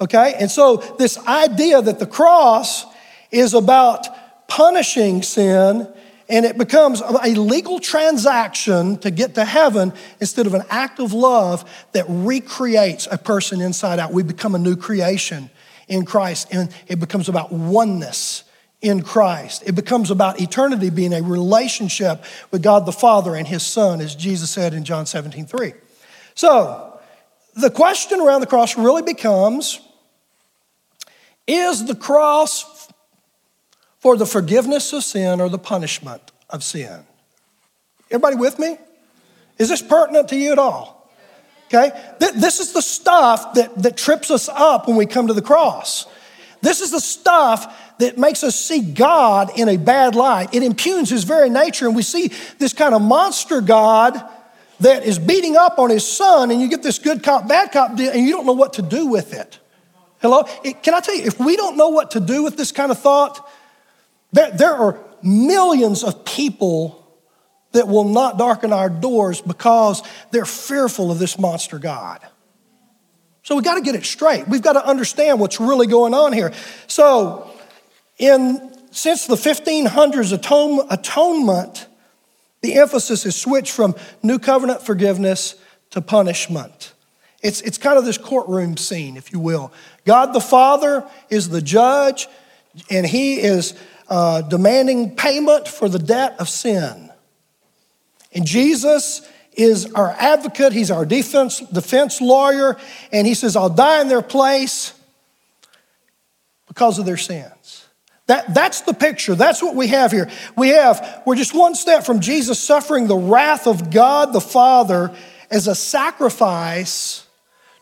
Okay? 0.00 0.34
And 0.38 0.48
so, 0.48 0.76
this 0.76 1.18
idea 1.26 1.82
that 1.82 1.98
the 1.98 2.06
cross 2.06 2.86
is 3.32 3.52
about 3.52 4.06
punishing 4.46 5.22
sin 5.22 5.92
and 6.28 6.46
it 6.46 6.56
becomes 6.56 7.00
a 7.00 7.34
legal 7.34 7.80
transaction 7.80 8.96
to 8.98 9.10
get 9.10 9.34
to 9.34 9.44
heaven 9.44 9.92
instead 10.20 10.46
of 10.46 10.54
an 10.54 10.62
act 10.70 11.00
of 11.00 11.12
love 11.12 11.68
that 11.90 12.04
recreates 12.08 13.08
a 13.10 13.18
person 13.18 13.60
inside 13.60 13.98
out. 13.98 14.12
We 14.12 14.22
become 14.22 14.54
a 14.54 14.58
new 14.58 14.76
creation 14.76 15.50
in 15.88 16.04
Christ, 16.04 16.46
and 16.52 16.72
it 16.86 17.00
becomes 17.00 17.28
about 17.28 17.50
oneness 17.50 18.44
in 18.82 19.02
Christ. 19.02 19.62
It 19.66 19.74
becomes 19.74 20.10
about 20.10 20.40
eternity 20.40 20.90
being 20.90 21.12
a 21.12 21.22
relationship 21.22 22.24
with 22.50 22.62
God 22.62 22.86
the 22.86 22.92
Father 22.92 23.34
and 23.34 23.46
His 23.46 23.62
Son, 23.62 24.00
as 24.00 24.14
Jesus 24.14 24.50
said 24.50 24.74
in 24.74 24.84
John 24.84 25.06
17 25.06 25.46
3. 25.46 25.72
So, 26.34 26.98
the 27.54 27.70
question 27.70 28.20
around 28.20 28.40
the 28.40 28.46
cross 28.46 28.76
really 28.76 29.02
becomes 29.02 29.80
is 31.46 31.86
the 31.86 31.96
cross 31.96 32.88
for 33.98 34.16
the 34.16 34.26
forgiveness 34.26 34.92
of 34.92 35.04
sin 35.04 35.40
or 35.40 35.48
the 35.48 35.58
punishment 35.58 36.22
of 36.48 36.64
sin. 36.64 37.04
Everybody 38.10 38.36
with 38.36 38.58
me? 38.58 38.78
Is 39.58 39.68
this 39.68 39.82
pertinent 39.82 40.28
to 40.28 40.36
you 40.36 40.52
at 40.52 40.58
all? 40.58 41.10
Okay? 41.66 41.90
This 42.18 42.60
is 42.60 42.72
the 42.72 42.82
stuff 42.82 43.54
that, 43.54 43.76
that 43.82 43.96
trips 43.96 44.30
us 44.30 44.48
up 44.48 44.88
when 44.88 44.96
we 44.96 45.06
come 45.06 45.26
to 45.26 45.34
the 45.34 45.42
cross. 45.42 46.06
This 46.62 46.80
is 46.80 46.90
the 46.90 47.00
stuff 47.00 47.96
that 47.98 48.18
makes 48.18 48.44
us 48.44 48.54
see 48.54 48.80
God 48.80 49.58
in 49.58 49.68
a 49.68 49.76
bad 49.76 50.14
light. 50.14 50.54
It 50.54 50.62
impugns 50.62 51.10
his 51.10 51.24
very 51.24 51.50
nature, 51.50 51.86
and 51.86 51.96
we 51.96 52.02
see 52.02 52.32
this 52.58 52.72
kind 52.72 52.94
of 52.94 53.02
monster 53.02 53.60
God 53.60 54.22
that 54.80 55.04
is 55.04 55.18
beating 55.18 55.56
up 55.56 55.78
on 55.78 55.90
his 55.90 56.06
son, 56.06 56.50
and 56.50 56.60
you 56.60 56.68
get 56.68 56.82
this 56.82 56.98
good 56.98 57.22
cop, 57.22 57.46
bad 57.48 57.72
cop 57.72 57.96
deal, 57.96 58.10
and 58.10 58.26
you 58.26 58.32
don't 58.32 58.46
know 58.46 58.54
what 58.54 58.74
to 58.74 58.82
do 58.82 59.06
with 59.06 59.34
it. 59.34 59.58
Hello? 60.20 60.44
Can 60.82 60.94
I 60.94 61.00
tell 61.00 61.14
you, 61.14 61.24
if 61.24 61.38
we 61.38 61.56
don't 61.56 61.76
know 61.76 61.88
what 61.88 62.12
to 62.12 62.20
do 62.20 62.42
with 62.42 62.56
this 62.56 62.72
kind 62.72 62.90
of 62.90 62.98
thought, 62.98 63.48
there, 64.32 64.50
there 64.50 64.74
are 64.74 64.98
millions 65.22 66.04
of 66.04 66.24
people 66.24 66.96
that 67.72 67.88
will 67.88 68.04
not 68.04 68.36
darken 68.36 68.72
our 68.72 68.90
doors 68.90 69.40
because 69.40 70.02
they're 70.30 70.44
fearful 70.44 71.10
of 71.10 71.18
this 71.18 71.38
monster 71.38 71.78
God. 71.78 72.20
So 73.42 73.56
we 73.56 73.62
got 73.62 73.76
to 73.76 73.80
get 73.80 73.94
it 73.94 74.04
straight. 74.04 74.46
We've 74.48 74.62
got 74.62 74.74
to 74.74 74.86
understand 74.86 75.40
what's 75.40 75.60
really 75.60 75.86
going 75.86 76.14
on 76.14 76.32
here. 76.32 76.52
So, 76.86 77.50
in 78.18 78.70
since 78.90 79.26
the 79.26 79.36
1500s 79.36 80.32
atone, 80.32 80.86
atonement, 80.90 81.86
the 82.60 82.74
emphasis 82.74 83.24
is 83.24 83.36
switched 83.36 83.72
from 83.72 83.94
new 84.22 84.38
covenant 84.38 84.82
forgiveness 84.82 85.54
to 85.90 86.00
punishment. 86.00 86.92
It's, 87.42 87.60
it's 87.62 87.78
kind 87.78 87.98
of 87.98 88.04
this 88.04 88.18
courtroom 88.18 88.76
scene, 88.76 89.16
if 89.16 89.32
you 89.32 89.40
will. 89.40 89.72
God 90.04 90.34
the 90.34 90.40
Father 90.40 91.08
is 91.30 91.48
the 91.48 91.62
judge, 91.62 92.28
and 92.90 93.06
He 93.06 93.40
is 93.40 93.74
uh, 94.08 94.42
demanding 94.42 95.16
payment 95.16 95.66
for 95.66 95.88
the 95.88 95.98
debt 95.98 96.36
of 96.38 96.48
sin. 96.48 97.10
And 98.32 98.46
Jesus 98.46 99.26
is 99.62 99.92
our 99.92 100.10
advocate, 100.18 100.72
he's 100.72 100.90
our 100.90 101.04
defense, 101.04 101.60
defense 101.60 102.20
lawyer, 102.20 102.76
and 103.12 103.26
he 103.26 103.34
says, 103.34 103.56
I'll 103.56 103.68
die 103.68 104.00
in 104.00 104.08
their 104.08 104.22
place 104.22 104.94
because 106.68 106.98
of 106.98 107.06
their 107.06 107.16
sins. 107.16 107.86
That, 108.26 108.54
that's 108.54 108.82
the 108.82 108.94
picture. 108.94 109.34
That's 109.34 109.60
what 109.60 109.74
we 109.74 109.88
have 109.88 110.12
here. 110.12 110.30
We 110.56 110.68
have, 110.68 111.22
we're 111.26 111.34
just 111.34 111.52
one 111.52 111.74
step 111.74 112.04
from 112.04 112.20
Jesus 112.20 112.60
suffering 112.60 113.08
the 113.08 113.16
wrath 113.16 113.66
of 113.66 113.90
God 113.90 114.32
the 114.32 114.40
Father 114.40 115.12
as 115.50 115.66
a 115.66 115.74
sacrifice 115.74 117.26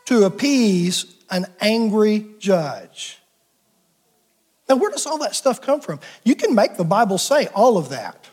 to 0.07 0.25
appease 0.25 1.05
an 1.31 1.45
angry 1.61 2.27
judge. 2.39 3.19
Now, 4.69 4.77
where 4.77 4.91
does 4.91 5.07
all 5.07 5.19
that 5.19 5.35
stuff 5.35 5.61
come 5.61 5.83
from? 5.83 6.01
You 6.25 6.35
can 6.35 6.55
make 6.55 6.77
the 6.77 6.85
Bible 6.85 7.19
say 7.19 7.49
all 7.49 7.77
of 7.77 7.91
that 7.91 8.27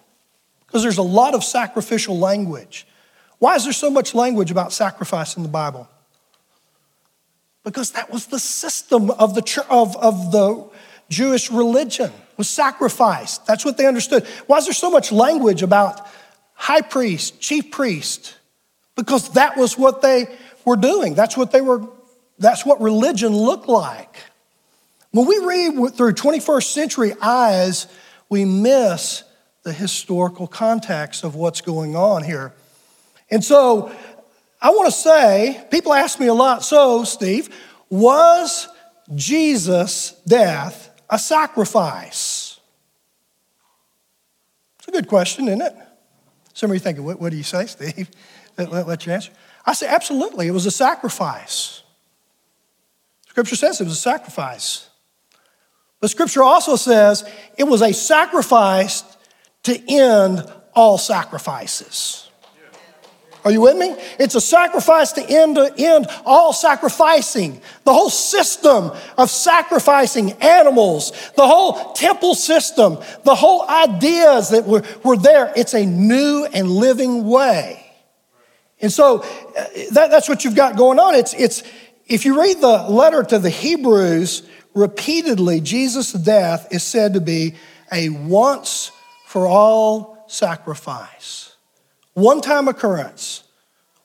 because 0.65 0.83
there's 0.83 0.97
a 0.97 1.03
lot 1.03 1.33
of 1.33 1.43
sacrificial 1.43 2.17
language. 2.17 2.87
Why 3.39 3.55
is 3.55 3.63
there 3.63 3.73
so 3.73 3.89
much 3.89 4.15
language 4.15 4.51
about 4.51 4.73
sacrifice 4.73 5.37
in 5.37 5.43
the 5.43 5.49
Bible? 5.49 5.89
Because 7.63 7.91
that 7.91 8.11
was 8.11 8.27
the 8.27 8.39
system 8.39 9.09
of 9.11 9.35
the, 9.35 9.65
of, 9.69 9.95
of 9.97 10.31
the 10.31 10.69
Jewish 11.09 11.51
religion 11.51 12.11
was 12.37 12.49
sacrifice. 12.49 13.37
That's 13.39 13.65
what 13.65 13.77
they 13.77 13.85
understood. 13.85 14.25
Why 14.47 14.57
is 14.57 14.65
there 14.65 14.73
so 14.73 14.91
much 14.91 15.11
language 15.11 15.63
about 15.63 16.05
high 16.53 16.81
priest, 16.81 17.39
chief 17.39 17.71
priest? 17.71 18.35
Because 18.95 19.29
that 19.33 19.57
was 19.57 19.77
what 19.77 20.01
they 20.01 20.27
were 20.63 20.75
doing. 20.75 21.15
That's 21.15 21.37
what 21.37 21.51
they 21.51 21.61
were, 21.61 21.87
that's 22.39 22.65
what 22.65 22.81
religion 22.81 23.35
looked 23.35 23.67
like. 23.67 24.17
When 25.11 25.27
we 25.27 25.37
read 25.39 25.95
through 25.95 26.13
21st 26.13 26.63
century 26.63 27.13
eyes, 27.21 27.87
we 28.29 28.43
miss 28.43 29.23
the 29.63 29.71
historical 29.71 30.47
context 30.47 31.23
of 31.23 31.35
what's 31.35 31.61
going 31.61 31.95
on 31.95 32.23
here. 32.23 32.53
And 33.29 33.43
so 33.43 33.91
I 34.61 34.69
want 34.69 34.87
to 34.87 34.91
say, 34.91 35.65
people 35.71 35.93
ask 35.93 36.19
me 36.19 36.27
a 36.27 36.33
lot, 36.33 36.63
so, 36.63 37.03
Steve, 37.03 37.49
was 37.89 38.67
Jesus' 39.13 40.11
death 40.27 40.89
a 41.09 41.19
sacrifice? 41.19 42.59
It's 44.79 44.87
a 44.87 44.91
good 44.91 45.07
question, 45.07 45.47
isn't 45.47 45.61
it? 45.61 45.73
Some 46.53 46.71
of 46.71 46.75
you 46.75 46.79
thinking, 46.79 47.03
what, 47.03 47.19
what 47.19 47.31
do 47.31 47.37
you 47.37 47.43
say, 47.43 47.65
Steve? 47.65 48.09
Let, 48.57 48.71
let, 48.71 48.87
let 48.87 49.05
you 49.05 49.11
answer. 49.11 49.31
I 49.65 49.73
say, 49.73 49.87
absolutely, 49.87 50.47
it 50.47 50.51
was 50.51 50.65
a 50.65 50.71
sacrifice. 50.71 51.83
Scripture 53.27 53.57
says 53.57 53.81
it 53.81 53.83
was 53.83 53.93
a 53.93 53.97
sacrifice. 53.97 54.89
But 55.99 56.09
scripture 56.09 56.43
also 56.43 56.75
says 56.75 57.29
it 57.57 57.65
was 57.65 57.81
a 57.81 57.93
sacrifice 57.93 59.03
to 59.63 59.77
end 59.91 60.49
all 60.73 60.97
sacrifices. 60.97 62.24
Are 63.45 63.51
you 63.51 63.61
with 63.61 63.77
me? 63.77 63.95
It's 64.17 64.33
a 64.33 64.41
sacrifice 64.41 65.11
to 65.13 65.23
end, 65.23 65.55
to 65.55 65.71
end 65.77 66.07
all 66.25 66.51
sacrificing. 66.51 67.61
The 67.83 67.93
whole 67.93 68.09
system 68.09 68.91
of 69.19 69.29
sacrificing 69.29 70.31
animals, 70.41 71.11
the 71.35 71.45
whole 71.45 71.93
temple 71.93 72.33
system, 72.33 72.97
the 73.23 73.35
whole 73.35 73.69
ideas 73.69 74.49
that 74.49 74.65
were, 74.65 74.83
were 75.03 75.15
there, 75.15 75.53
it's 75.55 75.75
a 75.75 75.85
new 75.85 76.47
and 76.51 76.71
living 76.71 77.27
way. 77.27 77.85
And 78.81 78.91
so 78.91 79.19
uh, 79.19 79.65
that, 79.91 80.09
that's 80.09 80.27
what 80.27 80.43
you've 80.43 80.55
got 80.55 80.75
going 80.75 80.97
on. 80.97 81.13
It's, 81.13 81.35
it's, 81.35 81.61
if 82.07 82.25
you 82.25 82.41
read 82.41 82.61
the 82.61 82.89
letter 82.89 83.21
to 83.21 83.37
the 83.37 83.51
Hebrews, 83.51 84.41
repeatedly, 84.73 85.61
Jesus' 85.61 86.13
death 86.13 86.67
is 86.71 86.81
said 86.81 87.13
to 87.13 87.21
be 87.21 87.53
a 87.91 88.09
once 88.09 88.91
for 89.27 89.45
all 89.45 90.25
sacrifice. 90.27 91.54
One 92.15 92.39
time 92.39 92.69
occurrence, 92.69 93.43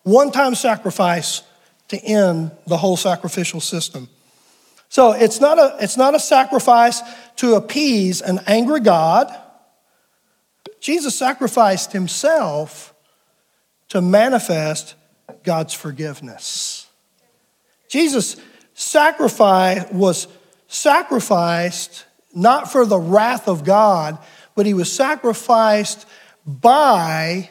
one 0.02 0.32
time 0.32 0.56
sacrifice 0.56 1.42
to 1.88 1.96
end 1.98 2.50
the 2.66 2.76
whole 2.76 2.96
sacrificial 2.96 3.60
system. 3.60 4.08
So 4.88 5.12
it's 5.12 5.40
not 5.40 5.58
a, 5.58 5.76
it's 5.80 5.96
not 5.96 6.16
a 6.16 6.20
sacrifice 6.20 7.00
to 7.36 7.54
appease 7.54 8.20
an 8.20 8.40
angry 8.48 8.80
God. 8.80 9.32
Jesus 10.80 11.16
sacrificed 11.16 11.92
himself 11.92 12.92
to 13.90 14.00
manifest 14.00 14.96
God's 15.44 15.72
forgiveness. 15.72 16.88
Jesus' 17.88 18.36
sacrifice 18.74 19.88
was 19.92 20.26
sacrificed 20.66 22.06
not 22.34 22.72
for 22.72 22.84
the 22.84 22.98
wrath 22.98 23.46
of 23.46 23.64
God, 23.64 24.18
but 24.56 24.66
he 24.66 24.74
was 24.74 24.92
sacrificed 24.92 26.06
by 26.44 27.50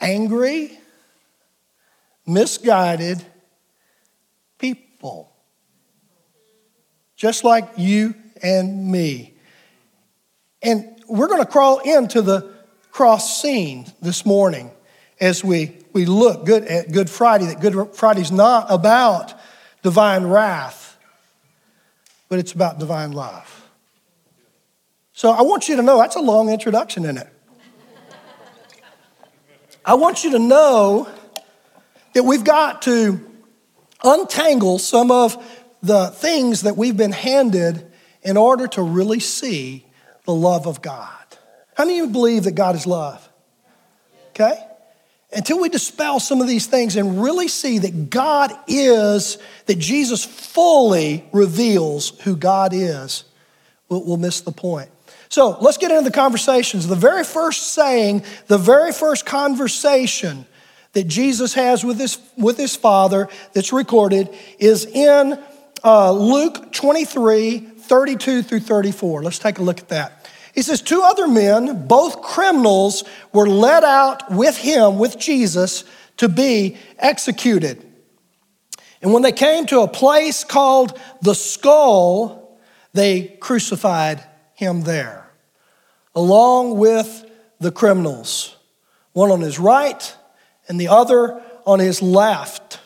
angry, 0.00 0.78
misguided 2.26 3.24
people. 4.58 5.32
Just 7.16 7.44
like 7.44 7.68
you 7.76 8.14
and 8.42 8.90
me. 8.90 9.34
And 10.62 11.00
we're 11.08 11.28
going 11.28 11.42
to 11.42 11.50
crawl 11.50 11.78
into 11.78 12.22
the 12.22 12.54
cross 12.90 13.42
scene 13.42 13.86
this 14.00 14.24
morning 14.24 14.70
as 15.20 15.44
we, 15.44 15.76
we 15.92 16.06
look 16.06 16.46
good 16.46 16.64
at 16.64 16.92
Good 16.92 17.10
Friday, 17.10 17.46
that 17.46 17.60
Good 17.60 17.94
Friday's 17.94 18.32
not 18.32 18.66
about 18.70 19.34
divine 19.82 20.24
wrath, 20.24 20.96
but 22.28 22.38
it's 22.38 22.52
about 22.52 22.78
divine 22.78 23.12
love. 23.12 23.68
So 25.12 25.30
I 25.30 25.42
want 25.42 25.68
you 25.68 25.76
to 25.76 25.82
know 25.82 25.98
that's 25.98 26.16
a 26.16 26.20
long 26.20 26.48
introduction 26.48 27.04
in 27.04 27.18
it. 27.18 27.28
I 29.84 29.94
want 29.94 30.24
you 30.24 30.32
to 30.32 30.38
know 30.38 31.08
that 32.12 32.22
we've 32.22 32.44
got 32.44 32.82
to 32.82 33.20
untangle 34.02 34.78
some 34.78 35.10
of 35.10 35.36
the 35.82 36.08
things 36.08 36.62
that 36.62 36.76
we've 36.76 36.96
been 36.96 37.12
handed 37.12 37.90
in 38.22 38.36
order 38.36 38.66
to 38.66 38.82
really 38.82 39.20
see 39.20 39.86
the 40.24 40.34
love 40.34 40.66
of 40.66 40.82
God. 40.82 41.08
How 41.74 41.84
many 41.84 42.00
of 42.00 42.06
you 42.06 42.12
believe 42.12 42.44
that 42.44 42.54
God 42.54 42.74
is 42.74 42.86
love? 42.86 43.26
Okay? 44.30 44.66
Until 45.32 45.60
we 45.60 45.68
dispel 45.68 46.20
some 46.20 46.40
of 46.40 46.48
these 46.48 46.66
things 46.66 46.96
and 46.96 47.22
really 47.22 47.48
see 47.48 47.78
that 47.78 48.10
God 48.10 48.52
is, 48.66 49.38
that 49.66 49.78
Jesus 49.78 50.24
fully 50.24 51.24
reveals 51.32 52.10
who 52.20 52.36
God 52.36 52.72
is, 52.74 53.24
we'll, 53.88 54.16
miss 54.16 54.40
the 54.42 54.52
point. 54.52 54.90
So 55.30 55.56
let's 55.60 55.78
get 55.78 55.92
into 55.92 56.02
the 56.02 56.10
conversations. 56.10 56.88
The 56.88 56.96
very 56.96 57.24
first 57.24 57.72
saying, 57.72 58.24
the 58.48 58.58
very 58.58 58.92
first 58.92 59.24
conversation 59.24 60.44
that 60.92 61.06
Jesus 61.06 61.54
has 61.54 61.84
with 61.84 61.98
his, 61.98 62.18
with 62.36 62.58
his 62.58 62.74
Father 62.74 63.28
that's 63.52 63.72
recorded 63.72 64.28
is 64.58 64.84
in 64.84 65.42
uh, 65.84 66.12
Luke 66.12 66.72
23 66.72 67.58
32 67.60 68.42
through 68.42 68.60
34. 68.60 69.22
Let's 69.22 69.38
take 69.38 69.58
a 69.58 69.62
look 69.62 69.78
at 69.78 69.88
that. 69.88 70.28
He 70.54 70.62
says, 70.62 70.82
Two 70.82 71.02
other 71.02 71.26
men, 71.28 71.86
both 71.86 72.22
criminals, 72.22 73.04
were 73.32 73.48
led 73.48 73.84
out 73.84 74.30
with 74.32 74.56
him, 74.56 74.98
with 74.98 75.18
Jesus, 75.18 75.84
to 76.16 76.28
be 76.28 76.76
executed. 76.98 77.86
And 79.00 79.12
when 79.12 79.22
they 79.22 79.32
came 79.32 79.66
to 79.66 79.80
a 79.80 79.88
place 79.88 80.44
called 80.44 80.98
the 81.22 81.34
skull, 81.34 82.60
they 82.92 83.36
crucified 83.40 84.24
him 84.60 84.82
there, 84.82 85.19
along 86.20 86.76
with 86.76 87.24
the 87.60 87.72
criminals, 87.72 88.54
one 89.14 89.30
on 89.30 89.40
his 89.40 89.58
right 89.58 90.14
and 90.68 90.78
the 90.78 90.88
other 90.88 91.42
on 91.64 91.78
his 91.78 92.02
left. 92.02 92.78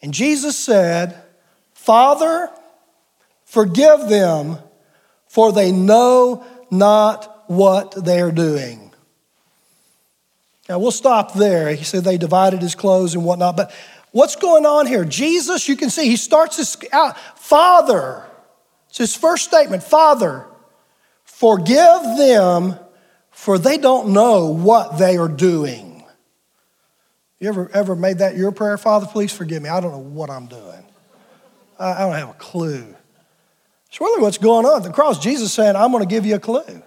And 0.00 0.14
Jesus 0.14 0.56
said, 0.56 1.20
Father, 1.74 2.50
forgive 3.44 4.08
them, 4.08 4.58
for 5.26 5.50
they 5.50 5.72
know 5.72 6.44
not 6.70 7.44
what 7.50 8.04
they're 8.04 8.30
doing. 8.30 8.92
Now 10.68 10.78
we'll 10.78 10.92
stop 10.92 11.34
there. 11.34 11.74
He 11.74 11.82
said 11.82 12.04
they 12.04 12.16
divided 12.16 12.62
his 12.62 12.76
clothes 12.76 13.16
and 13.16 13.24
whatnot, 13.24 13.56
but 13.56 13.72
what's 14.12 14.36
going 14.36 14.66
on 14.66 14.86
here? 14.86 15.04
Jesus, 15.04 15.68
you 15.68 15.74
can 15.74 15.90
see, 15.90 16.06
he 16.06 16.16
starts 16.16 16.58
this 16.58 16.76
out, 16.92 17.18
Father, 17.36 18.24
it's 18.88 18.98
his 18.98 19.16
first 19.16 19.46
statement 19.46 19.82
Father, 19.82 20.46
forgive 21.38 22.18
them, 22.18 22.74
for 23.30 23.58
they 23.58 23.78
don't 23.78 24.12
know 24.12 24.46
what 24.46 24.98
they 24.98 25.16
are 25.16 25.28
doing. 25.28 26.02
You 27.38 27.48
ever, 27.48 27.70
ever 27.72 27.94
made 27.94 28.18
that 28.18 28.36
your 28.36 28.50
prayer? 28.50 28.76
Father, 28.76 29.06
please 29.06 29.32
forgive 29.32 29.62
me. 29.62 29.68
I 29.68 29.80
don't 29.80 29.92
know 29.92 29.98
what 29.98 30.30
I'm 30.30 30.46
doing. 30.46 30.84
I, 31.78 32.00
don't 32.00 32.14
have 32.14 32.30
a 32.30 32.34
clue. 32.34 32.92
It's 33.86 34.00
really 34.00 34.20
what's 34.20 34.38
going 34.38 34.66
on 34.66 34.78
at 34.78 34.82
the 34.82 34.92
cross. 34.92 35.20
Jesus 35.20 35.52
saying, 35.52 35.76
I'm 35.76 35.92
going 35.92 36.02
to 36.02 36.08
give 36.08 36.26
you 36.26 36.34
a 36.34 36.40
clue. 36.40 36.82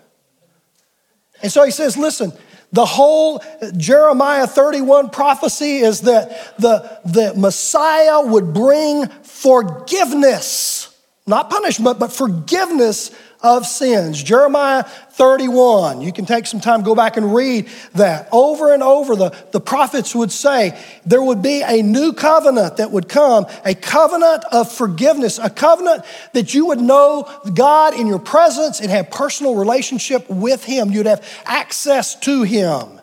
And 1.42 1.50
so 1.50 1.64
he 1.64 1.72
says, 1.72 1.96
listen, 1.96 2.34
the 2.74 2.86
whole 2.86 3.42
Jeremiah 3.78 4.48
31 4.48 5.12
prophecy 5.12 5.78
is 5.78 6.02
that 6.02 6.58
the, 6.58 7.00
the 7.06 7.34
Messiah 7.38 8.22
would 8.22 8.54
bring 8.54 9.08
forgiveness, 9.24 10.94
not 11.26 11.50
punishment, 11.50 12.00
but 12.00 12.12
forgiveness 12.12 13.12
of 13.42 13.66
sins. 13.66 14.22
Jeremiah 14.22 14.84
31. 14.84 16.02
You 16.02 16.12
can 16.14 16.26
take 16.26 16.46
some 16.46 16.60
time, 16.60 16.84
go 16.84 16.96
back 16.96 17.18
and 17.18 17.34
read 17.34 17.70
that. 17.94 18.28
Over 18.32 18.74
and 18.74 18.84
over, 18.84 19.16
the, 19.16 19.30
the 19.52 19.60
prophets 19.60 20.16
would 20.16 20.32
say 20.32 20.80
there 21.06 21.22
would 21.22 21.42
be 21.42 21.62
a 21.62 21.82
new 21.82 22.14
covenant 22.14 22.78
that 22.78 22.92
would 22.92 23.10
come, 23.10 23.46
a 23.66 23.76
covenant 23.76 24.44
of 24.52 24.72
forgiveness, 24.72 25.40
a 25.40 25.50
covenant 25.50 26.04
that 26.34 26.54
you 26.54 26.68
would 26.68 26.82
know 26.82 27.30
God 27.54 27.94
in 27.94 28.08
your 28.08 28.20
presence 28.20 28.80
and 28.80 28.90
have 28.90 29.12
personal 29.12 29.56
relationship 29.56 30.30
with 30.30 30.64
Him. 30.64 30.92
You'd 30.92 31.06
have 31.06 31.28
access 31.46 32.16
to 32.22 32.44
Him. 32.44 33.02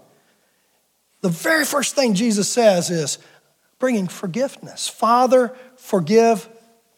The 1.20 1.28
very 1.28 1.64
first 1.64 1.94
thing 1.94 2.14
Jesus 2.14 2.48
says 2.48 2.90
is 2.90 3.18
bringing 3.78 4.08
forgiveness. 4.08 4.88
Father, 4.88 5.54
forgive 5.76 6.48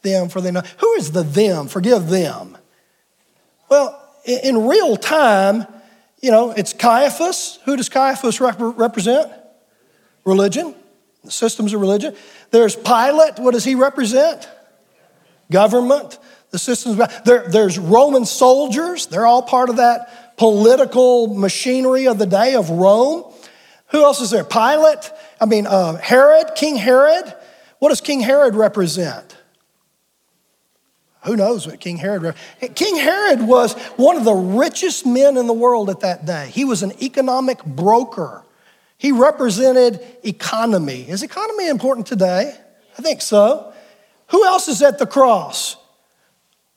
them 0.01 0.29
for 0.29 0.41
they 0.41 0.51
know. 0.51 0.63
Who 0.79 0.93
is 0.93 1.11
the 1.11 1.23
them? 1.23 1.67
Forgive 1.67 2.09
them. 2.09 2.57
Well, 3.71 3.97
in 4.25 4.67
real 4.67 4.97
time, 4.97 5.65
you 6.21 6.29
know, 6.29 6.51
it's 6.51 6.73
Caiaphas. 6.73 7.57
Who 7.63 7.77
does 7.77 7.87
Caiaphas 7.87 8.41
rep- 8.41 8.57
represent? 8.59 9.31
Religion, 10.25 10.75
the 11.23 11.31
systems 11.31 11.73
of 11.73 11.79
religion. 11.79 12.13
There's 12.51 12.75
Pilate. 12.75 13.39
What 13.39 13.53
does 13.53 13.63
he 13.63 13.75
represent? 13.75 14.49
Government, 15.49 16.19
the 16.49 16.59
systems. 16.59 16.97
There, 17.23 17.47
there's 17.47 17.79
Roman 17.79 18.25
soldiers. 18.25 19.07
They're 19.07 19.25
all 19.25 19.41
part 19.41 19.69
of 19.69 19.77
that 19.77 20.35
political 20.35 21.27
machinery 21.27 22.07
of 22.09 22.17
the 22.17 22.25
day 22.25 22.55
of 22.55 22.69
Rome. 22.69 23.23
Who 23.91 24.03
else 24.03 24.19
is 24.19 24.31
there? 24.31 24.43
Pilate. 24.43 25.09
I 25.39 25.45
mean, 25.45 25.65
uh, 25.65 25.95
Herod, 25.95 26.55
King 26.55 26.75
Herod. 26.75 27.33
What 27.79 27.87
does 27.87 28.01
King 28.01 28.19
Herod 28.19 28.53
represent? 28.53 29.37
Who 31.23 31.35
knows 31.35 31.67
what 31.67 31.79
King 31.79 31.97
Herod? 31.97 32.35
King 32.73 32.97
Herod 32.97 33.41
was 33.41 33.73
one 33.95 34.17
of 34.17 34.23
the 34.23 34.33
richest 34.33 35.05
men 35.05 35.37
in 35.37 35.45
the 35.45 35.53
world 35.53 35.89
at 35.89 35.99
that 35.99 36.25
day. 36.25 36.49
He 36.51 36.65
was 36.65 36.81
an 36.81 36.93
economic 37.01 37.63
broker. 37.63 38.43
He 38.97 39.11
represented 39.11 39.99
economy. 40.23 41.07
Is 41.07 41.21
economy 41.21 41.69
important 41.69 42.07
today? 42.07 42.55
I 42.97 43.01
think 43.01 43.21
so. 43.21 43.71
Who 44.27 44.45
else 44.45 44.67
is 44.67 44.81
at 44.81 44.97
the 44.97 45.05
cross? 45.05 45.77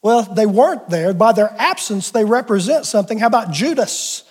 Well, 0.03 0.23
they 0.23 0.45
weren't 0.45 0.91
there. 0.91 1.15
By 1.15 1.33
their 1.33 1.55
absence, 1.59 2.11
they 2.11 2.25
represent 2.25 2.85
something. 2.85 3.19
How 3.19 3.29
about 3.29 3.51
Judas? 3.51 4.25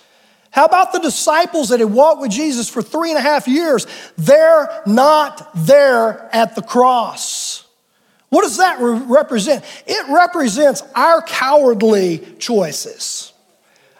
How 0.50 0.66
about 0.66 0.92
the 0.92 1.00
disciples 1.00 1.70
that 1.70 1.80
had 1.80 1.90
walked 1.90 2.20
with 2.20 2.30
Jesus 2.30 2.68
for 2.68 2.80
three 2.80 3.10
and 3.10 3.18
a 3.18 3.22
half 3.22 3.48
years? 3.48 3.88
They're 4.16 4.68
not 4.86 5.50
there 5.54 6.28
at 6.32 6.54
the 6.54 6.62
cross. 6.62 7.63
What 8.34 8.42
does 8.42 8.56
that 8.56 8.80
re- 8.80 8.98
represent? 8.98 9.64
It 9.86 10.12
represents 10.12 10.82
our 10.96 11.22
cowardly 11.22 12.18
choices, 12.40 13.32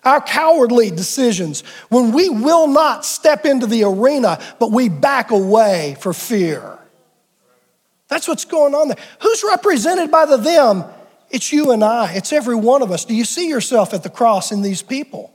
our 0.03 0.21
cowardly 0.21 0.91
decisions 0.91 1.61
when 1.89 2.11
we 2.11 2.29
will 2.29 2.67
not 2.67 3.05
step 3.05 3.47
into 3.47 3.69
the 3.69 3.85
arena, 3.85 4.43
but 4.59 4.73
we 4.73 4.89
back 4.89 5.31
away 5.31 5.97
for 6.01 6.13
fear. 6.13 6.81
That's 8.09 8.27
what's 8.27 8.45
going 8.45 8.75
on 8.75 8.89
there. 8.89 8.99
Who's 9.21 9.45
represented 9.45 10.11
by 10.11 10.25
the 10.25 10.37
them? 10.37 10.83
It's 11.31 11.53
you 11.53 11.71
and 11.71 11.85
I, 11.85 12.15
it's 12.15 12.33
every 12.33 12.57
one 12.57 12.83
of 12.83 12.91
us. 12.91 13.05
Do 13.05 13.15
you 13.15 13.25
see 13.25 13.49
yourself 13.49 13.95
at 13.95 14.03
the 14.03 14.11
cross 14.11 14.51
in 14.51 14.63
these 14.63 14.83
people? 14.83 15.33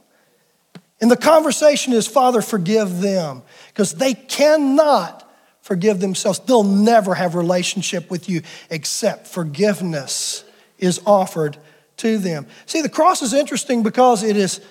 And 0.99 1.09
the 1.09 1.15
conversation 1.15 1.93
is, 1.93 2.05
Father, 2.05 2.41
forgive 2.41 2.99
them, 2.99 3.43
because 3.69 3.93
they 3.93 4.13
cannot 4.13 5.25
forgive 5.69 5.99
themselves. 5.99 6.39
They'll 6.39 6.63
never 6.63 7.13
have 7.13 7.35
relationship 7.35 8.09
with 8.09 8.27
you 8.27 8.41
except 8.71 9.27
forgiveness 9.27 10.43
is 10.79 10.99
offered 11.05 11.57
to 11.97 12.17
them. 12.17 12.47
See, 12.65 12.81
the 12.81 12.89
cross 12.89 13.21
is 13.21 13.35
interesting 13.35 13.83
because 13.83 14.23
it 14.23 14.35
is, 14.35 14.61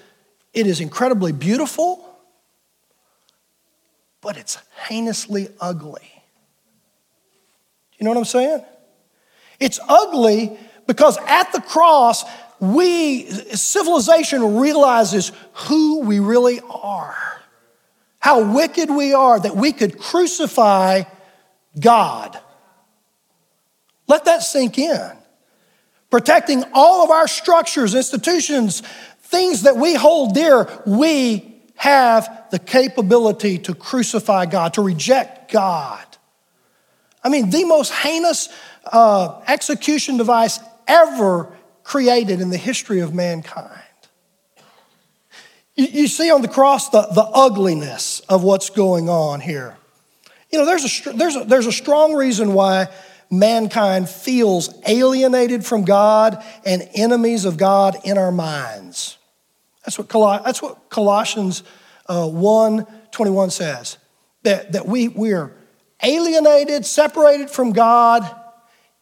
it 0.53 0.67
is 0.67 0.81
incredibly 0.81 1.31
beautiful, 1.31 2.05
but 4.21 4.37
it's 4.37 4.59
heinously 4.75 5.47
ugly. 5.61 6.11
You 7.99 8.05
know 8.05 8.11
what 8.11 8.19
I'm 8.19 8.25
saying? 8.25 8.65
It's 9.61 9.79
ugly 9.89 10.59
because 10.89 11.17
at 11.29 11.53
the 11.53 11.61
cross, 11.61 12.25
we, 12.59 13.27
civilization 13.55 14.57
realizes 14.57 15.31
who 15.53 16.01
we 16.01 16.19
really 16.19 16.59
are 16.69 17.38
how 18.19 18.53
wicked 18.53 18.91
we 18.91 19.15
are 19.15 19.39
that 19.39 19.57
we 19.57 19.73
could 19.73 19.99
crucify 19.99 21.03
God. 21.79 22.39
Let 24.07 24.25
that 24.25 24.43
sink 24.43 24.79
in. 24.79 25.13
Protecting 26.11 26.65
all 26.73 27.05
of 27.05 27.11
our 27.11 27.29
structures, 27.29 27.95
institutions, 27.95 28.83
things 29.23 29.63
that 29.63 29.77
we 29.77 29.95
hold 29.95 30.35
dear, 30.35 30.69
we 30.87 31.63
have 31.77 32.47
the 32.51 32.59
capability 32.59 33.59
to 33.59 33.75
crucify 33.75 34.47
God, 34.47 34.75
to 34.75 34.83
reject 34.83 35.53
God. 35.53 36.05
I 37.23 37.29
mean, 37.29 37.51
the 37.51 37.65
most 37.65 37.93
heinous 37.93 38.49
uh, 38.91 39.41
execution 39.47 40.17
device 40.17 40.59
ever 40.87 41.53
created 41.85 42.41
in 42.41 42.51
the 42.51 42.57
history 42.57 43.01
of 43.01 43.15
mankind. 43.15 43.83
You, 45.79 45.87
you 45.87 46.09
see 46.09 46.31
on 46.33 46.43
the 46.43 46.49
cross 46.49 46.91
the, 46.91 47.03
the 47.03 47.23
ugliness 47.23 48.21
of 48.29 48.43
what's 48.43 48.69
going 48.69 49.09
on 49.09 49.41
here. 49.41 49.77
You 50.51 50.59
know, 50.59 50.67
there's 50.67 51.07
a, 51.07 51.13
there's, 51.13 51.37
a, 51.37 51.45
there's 51.45 51.67
a 51.67 51.73
strong 51.73 52.15
reason 52.15 52.53
why 52.53 52.89
mankind 53.31 54.09
feels 54.09 54.75
alienated 54.89 55.65
from 55.65 55.85
God 55.85 56.45
and 56.65 56.89
enemies 56.95 57.45
of 57.45 57.57
God 57.57 57.97
in 58.05 58.19
our 58.19 58.33
minds. 58.33 59.19
That's 59.85 59.97
what, 59.97 60.09
Col- 60.09 60.43
that's 60.43 60.61
what 60.61 60.91
Colossians 60.91 61.63
uh, 62.07 62.29
1 62.29 62.87
21 63.13 63.51
says. 63.51 63.99
That, 64.43 64.73
that 64.73 64.87
we, 64.87 65.09
we 65.09 65.33
are 65.33 65.53
alienated, 66.03 66.87
separated 66.87 67.51
from 67.51 67.73
God, 67.73 68.29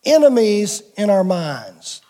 enemies 0.05 0.83
in 0.97 1.09
our 1.09 1.25
minds. 1.25 2.03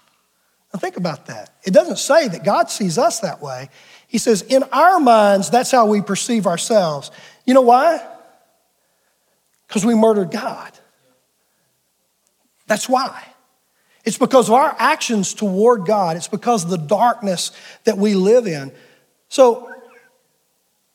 Now, 0.73 0.81
think 0.81 0.97
about 0.97 1.27
that. 1.27 1.51
It 1.65 1.73
doesn't 1.73 1.99
say 1.99 2.29
that 2.29 2.45
God 2.45 2.71
sees 2.71 2.99
us 2.99 3.21
that 3.21 3.41
way. 3.41 3.71
He 4.17 4.19
says, 4.19 4.41
in 4.41 4.63
our 4.73 4.99
minds, 4.99 5.51
that's 5.51 5.71
how 5.71 5.85
we 5.85 6.01
perceive 6.01 6.47
ourselves. 6.47 7.11
You 7.45 7.53
know 7.53 7.61
why? 7.61 8.03
Because 9.69 9.85
we 9.85 9.95
murdered 9.95 10.31
God. 10.31 10.73
That's 12.67 12.89
why. 12.89 13.23
It's 14.07 14.17
because 14.17 14.49
of 14.49 14.55
our 14.55 14.75
actions 14.79 15.35
toward 15.35 15.85
God. 15.85 16.17
It's 16.17 16.29
because 16.29 16.65
of 16.65 16.71
the 16.71 16.79
darkness 16.79 17.51
that 17.85 17.99
we 17.99 18.15
live 18.15 18.47
in. 18.47 18.73
So 19.29 19.71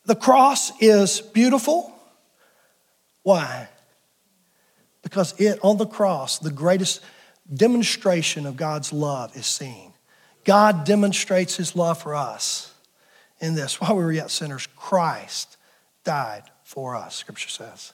the 0.05 0.15
cross 0.15 0.71
is 0.81 1.21
beautiful. 1.21 1.93
Why? 3.21 3.69
Because 5.03 5.39
it, 5.39 5.59
on 5.61 5.77
the 5.77 5.85
cross, 5.85 6.39
the 6.39 6.49
greatest 6.49 7.01
demonstration 7.53 8.47
of 8.47 8.57
God's 8.57 8.91
love 8.91 9.37
is 9.37 9.45
seen. 9.45 9.93
God 10.43 10.85
demonstrates 10.85 11.55
his 11.55 11.75
love 11.75 12.01
for 12.01 12.15
us 12.15 12.70
in 13.41 13.55
this. 13.55 13.81
While 13.81 13.97
we 13.97 14.03
were 14.03 14.11
yet 14.11 14.31
sinners, 14.31 14.67
Christ 14.75 15.57
died 16.03 16.43
for 16.63 16.95
us, 16.95 17.15
scripture 17.15 17.49
says. 17.49 17.93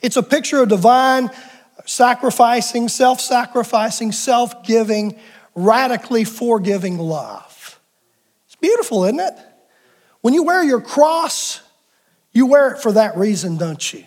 It's 0.00 0.16
a 0.16 0.22
picture 0.22 0.62
of 0.62 0.68
divine 0.68 1.30
sacrificing, 1.84 2.88
self 2.88 3.20
sacrificing, 3.20 4.12
self 4.12 4.64
giving, 4.64 5.18
radically 5.54 6.24
forgiving 6.24 6.98
love. 6.98 7.80
It's 8.46 8.56
beautiful, 8.56 9.04
isn't 9.04 9.20
it? 9.20 9.34
When 10.20 10.34
you 10.34 10.42
wear 10.42 10.64
your 10.64 10.80
cross, 10.80 11.60
you 12.32 12.46
wear 12.46 12.72
it 12.72 12.78
for 12.78 12.92
that 12.92 13.16
reason, 13.16 13.58
don't 13.58 13.92
you? 13.92 14.04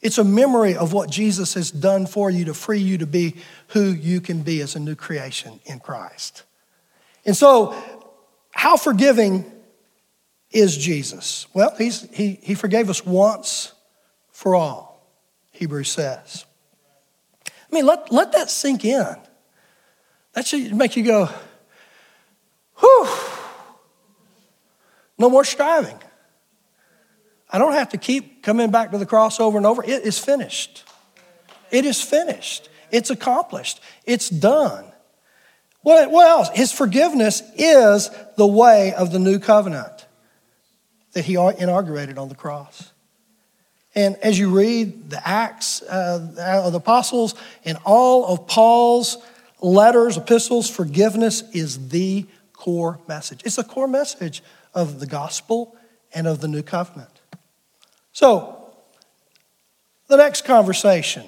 It's 0.00 0.18
a 0.18 0.24
memory 0.24 0.76
of 0.76 0.92
what 0.92 1.10
Jesus 1.10 1.54
has 1.54 1.70
done 1.72 2.06
for 2.06 2.30
you 2.30 2.44
to 2.44 2.54
free 2.54 2.78
you 2.78 2.98
to 2.98 3.06
be 3.06 3.36
who 3.68 3.90
you 3.90 4.20
can 4.20 4.42
be 4.42 4.60
as 4.60 4.76
a 4.76 4.80
new 4.80 4.94
creation 4.94 5.58
in 5.64 5.80
Christ. 5.80 6.44
And 7.24 7.36
so, 7.36 7.74
how 8.52 8.76
forgiving 8.76 9.50
is 10.50 10.76
Jesus? 10.76 11.46
Well, 11.52 11.74
he's, 11.76 12.08
he, 12.10 12.38
he 12.42 12.54
forgave 12.54 12.88
us 12.88 13.04
once 13.04 13.72
for 14.30 14.54
all, 14.54 15.06
Hebrews 15.52 15.90
says. 15.90 16.44
I 17.46 17.74
mean, 17.74 17.86
let, 17.86 18.10
let 18.10 18.32
that 18.32 18.50
sink 18.50 18.84
in. 18.84 19.16
That 20.32 20.46
should 20.46 20.74
make 20.74 20.96
you 20.96 21.04
go, 21.04 21.28
whew, 22.78 23.08
no 25.18 25.28
more 25.28 25.44
striving. 25.44 25.98
I 27.50 27.58
don't 27.58 27.72
have 27.72 27.90
to 27.90 27.98
keep 27.98 28.42
coming 28.42 28.70
back 28.70 28.92
to 28.92 28.98
the 28.98 29.06
cross 29.06 29.40
over 29.40 29.56
and 29.56 29.66
over. 29.66 29.82
It 29.82 30.02
is 30.04 30.18
finished. 30.18 30.84
It 31.70 31.84
is 31.84 32.00
finished. 32.00 32.68
It's 32.90 33.10
accomplished. 33.10 33.80
It's 34.04 34.28
done. 34.28 34.84
What, 35.82 36.10
what 36.10 36.26
else? 36.26 36.48
His 36.54 36.72
forgiveness 36.72 37.42
is 37.56 38.10
the 38.36 38.46
way 38.46 38.92
of 38.94 39.12
the 39.12 39.18
new 39.18 39.38
covenant 39.38 39.97
that 41.18 41.24
he 41.24 41.34
inaugurated 41.34 42.16
on 42.16 42.28
the 42.28 42.34
cross. 42.36 42.92
And 43.96 44.14
as 44.18 44.38
you 44.38 44.56
read 44.56 45.10
the 45.10 45.28
Acts 45.28 45.82
uh, 45.82 46.62
of 46.64 46.70
the 46.70 46.78
Apostles 46.78 47.34
and 47.64 47.76
all 47.84 48.24
of 48.26 48.46
Paul's 48.46 49.18
letters, 49.60 50.16
epistles, 50.16 50.70
forgiveness 50.70 51.42
is 51.52 51.88
the 51.88 52.24
core 52.52 53.00
message. 53.08 53.42
It's 53.44 53.56
the 53.56 53.64
core 53.64 53.88
message 53.88 54.44
of 54.74 55.00
the 55.00 55.06
gospel 55.06 55.76
and 56.14 56.28
of 56.28 56.40
the 56.40 56.46
new 56.46 56.62
covenant. 56.62 57.10
So, 58.12 58.70
the 60.06 60.18
next 60.18 60.44
conversation 60.44 61.24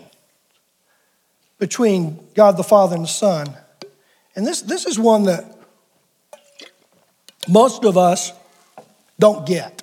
between 1.59 2.29
God 2.35 2.57
the 2.57 2.63
Father 2.63 2.95
and 2.95 3.07
the 3.07 3.09
Son, 3.09 3.57
and 4.37 4.47
this, 4.47 4.63
this 4.63 4.87
is 4.87 5.01
one 5.01 5.25
that 5.25 5.53
most 7.49 7.85
of 7.85 7.99
us 7.99 8.33
don't 9.19 9.45
get. 9.45 9.80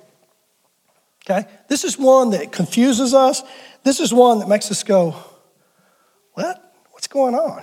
Okay? 1.28 1.48
This 1.68 1.84
is 1.84 1.98
one 1.98 2.30
that 2.30 2.52
confuses 2.52 3.12
us. 3.12 3.42
This 3.84 4.00
is 4.00 4.12
one 4.12 4.38
that 4.38 4.48
makes 4.48 4.70
us 4.70 4.82
go, 4.82 5.14
What? 6.32 6.64
What's 6.90 7.06
going 7.06 7.34
on? 7.34 7.62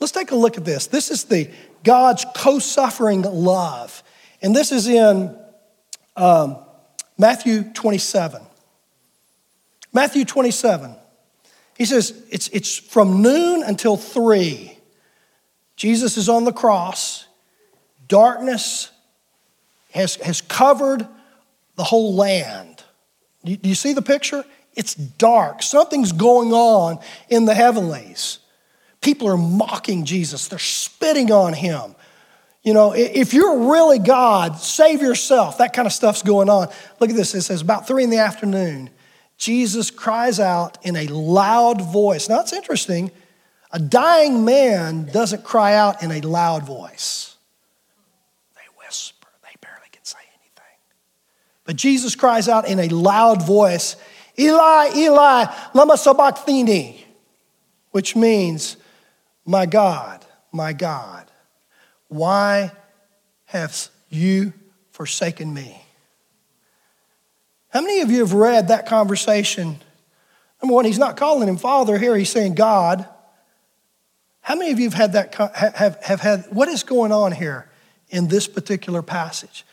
Let's 0.00 0.12
take 0.12 0.30
a 0.30 0.36
look 0.36 0.56
at 0.56 0.64
this. 0.64 0.86
This 0.86 1.10
is 1.10 1.24
the 1.24 1.50
God's 1.84 2.26
co 2.34 2.58
suffering 2.58 3.22
love. 3.22 4.02
And 4.42 4.56
this 4.56 4.72
is 4.72 4.88
in 4.88 5.36
um, 6.16 6.58
Matthew 7.18 7.64
27. 7.72 8.42
Matthew 9.92 10.24
27. 10.24 10.94
He 11.76 11.84
says 11.84 12.14
it's, 12.30 12.48
it's 12.48 12.76
from 12.76 13.22
noon 13.22 13.62
until 13.62 13.96
three. 13.96 14.76
Jesus 15.76 16.16
is 16.16 16.28
on 16.28 16.44
the 16.44 16.52
cross. 16.52 17.26
Darkness 18.08 18.90
has, 19.92 20.16
has 20.16 20.40
covered 20.40 21.06
the 21.80 21.84
whole 21.84 22.14
land. 22.14 22.84
Do 23.42 23.56
you 23.62 23.74
see 23.74 23.94
the 23.94 24.02
picture? 24.02 24.44
It's 24.74 24.94
dark. 24.94 25.62
Something's 25.62 26.12
going 26.12 26.52
on 26.52 26.98
in 27.30 27.46
the 27.46 27.54
heavenlies. 27.54 28.38
People 29.00 29.28
are 29.28 29.38
mocking 29.38 30.04
Jesus, 30.04 30.46
they're 30.48 30.58
spitting 30.58 31.32
on 31.32 31.54
him. 31.54 31.94
You 32.62 32.74
know, 32.74 32.92
if 32.92 33.32
you're 33.32 33.70
really 33.72 33.98
God, 33.98 34.58
save 34.58 35.00
yourself. 35.00 35.56
That 35.56 35.72
kind 35.72 35.86
of 35.86 35.94
stuff's 35.94 36.20
going 36.20 36.50
on. 36.50 36.68
Look 37.00 37.08
at 37.08 37.16
this. 37.16 37.34
It 37.34 37.40
says, 37.40 37.62
about 37.62 37.86
three 37.86 38.04
in 38.04 38.10
the 38.10 38.18
afternoon, 38.18 38.90
Jesus 39.38 39.90
cries 39.90 40.38
out 40.38 40.76
in 40.82 40.96
a 40.96 41.06
loud 41.06 41.80
voice. 41.80 42.28
Now, 42.28 42.40
it's 42.40 42.52
interesting. 42.52 43.10
A 43.72 43.78
dying 43.78 44.44
man 44.44 45.06
doesn't 45.06 45.44
cry 45.44 45.72
out 45.72 46.02
in 46.02 46.10
a 46.10 46.20
loud 46.20 46.66
voice. 46.66 47.29
But 51.70 51.76
Jesus 51.76 52.16
cries 52.16 52.48
out 52.48 52.66
in 52.66 52.80
a 52.80 52.88
loud 52.88 53.46
voice, 53.46 53.94
Eli, 54.36 54.90
Eli, 54.96 55.44
lama 55.72 55.96
sabachthani, 55.96 57.06
which 57.92 58.16
means, 58.16 58.76
My 59.46 59.66
God, 59.66 60.26
my 60.50 60.72
God, 60.72 61.30
why 62.08 62.72
have 63.44 63.88
you 64.08 64.52
forsaken 64.90 65.54
me? 65.54 65.80
How 67.68 67.82
many 67.82 68.00
of 68.00 68.10
you 68.10 68.18
have 68.18 68.32
read 68.32 68.66
that 68.66 68.86
conversation? 68.86 69.78
Number 70.60 70.74
one, 70.74 70.86
he's 70.86 70.98
not 70.98 71.16
calling 71.16 71.48
him 71.48 71.56
Father 71.56 71.98
here, 71.98 72.16
he's 72.16 72.30
saying 72.30 72.56
God. 72.56 73.08
How 74.40 74.56
many 74.56 74.72
of 74.72 74.80
you 74.80 74.90
have 74.90 74.94
had 74.94 75.12
that, 75.12 75.34
have, 75.54 76.02
have 76.02 76.20
had, 76.20 76.46
what 76.50 76.68
is 76.68 76.82
going 76.82 77.12
on 77.12 77.30
here 77.30 77.70
in 78.08 78.26
this 78.26 78.48
particular 78.48 79.02
passage? 79.02 79.64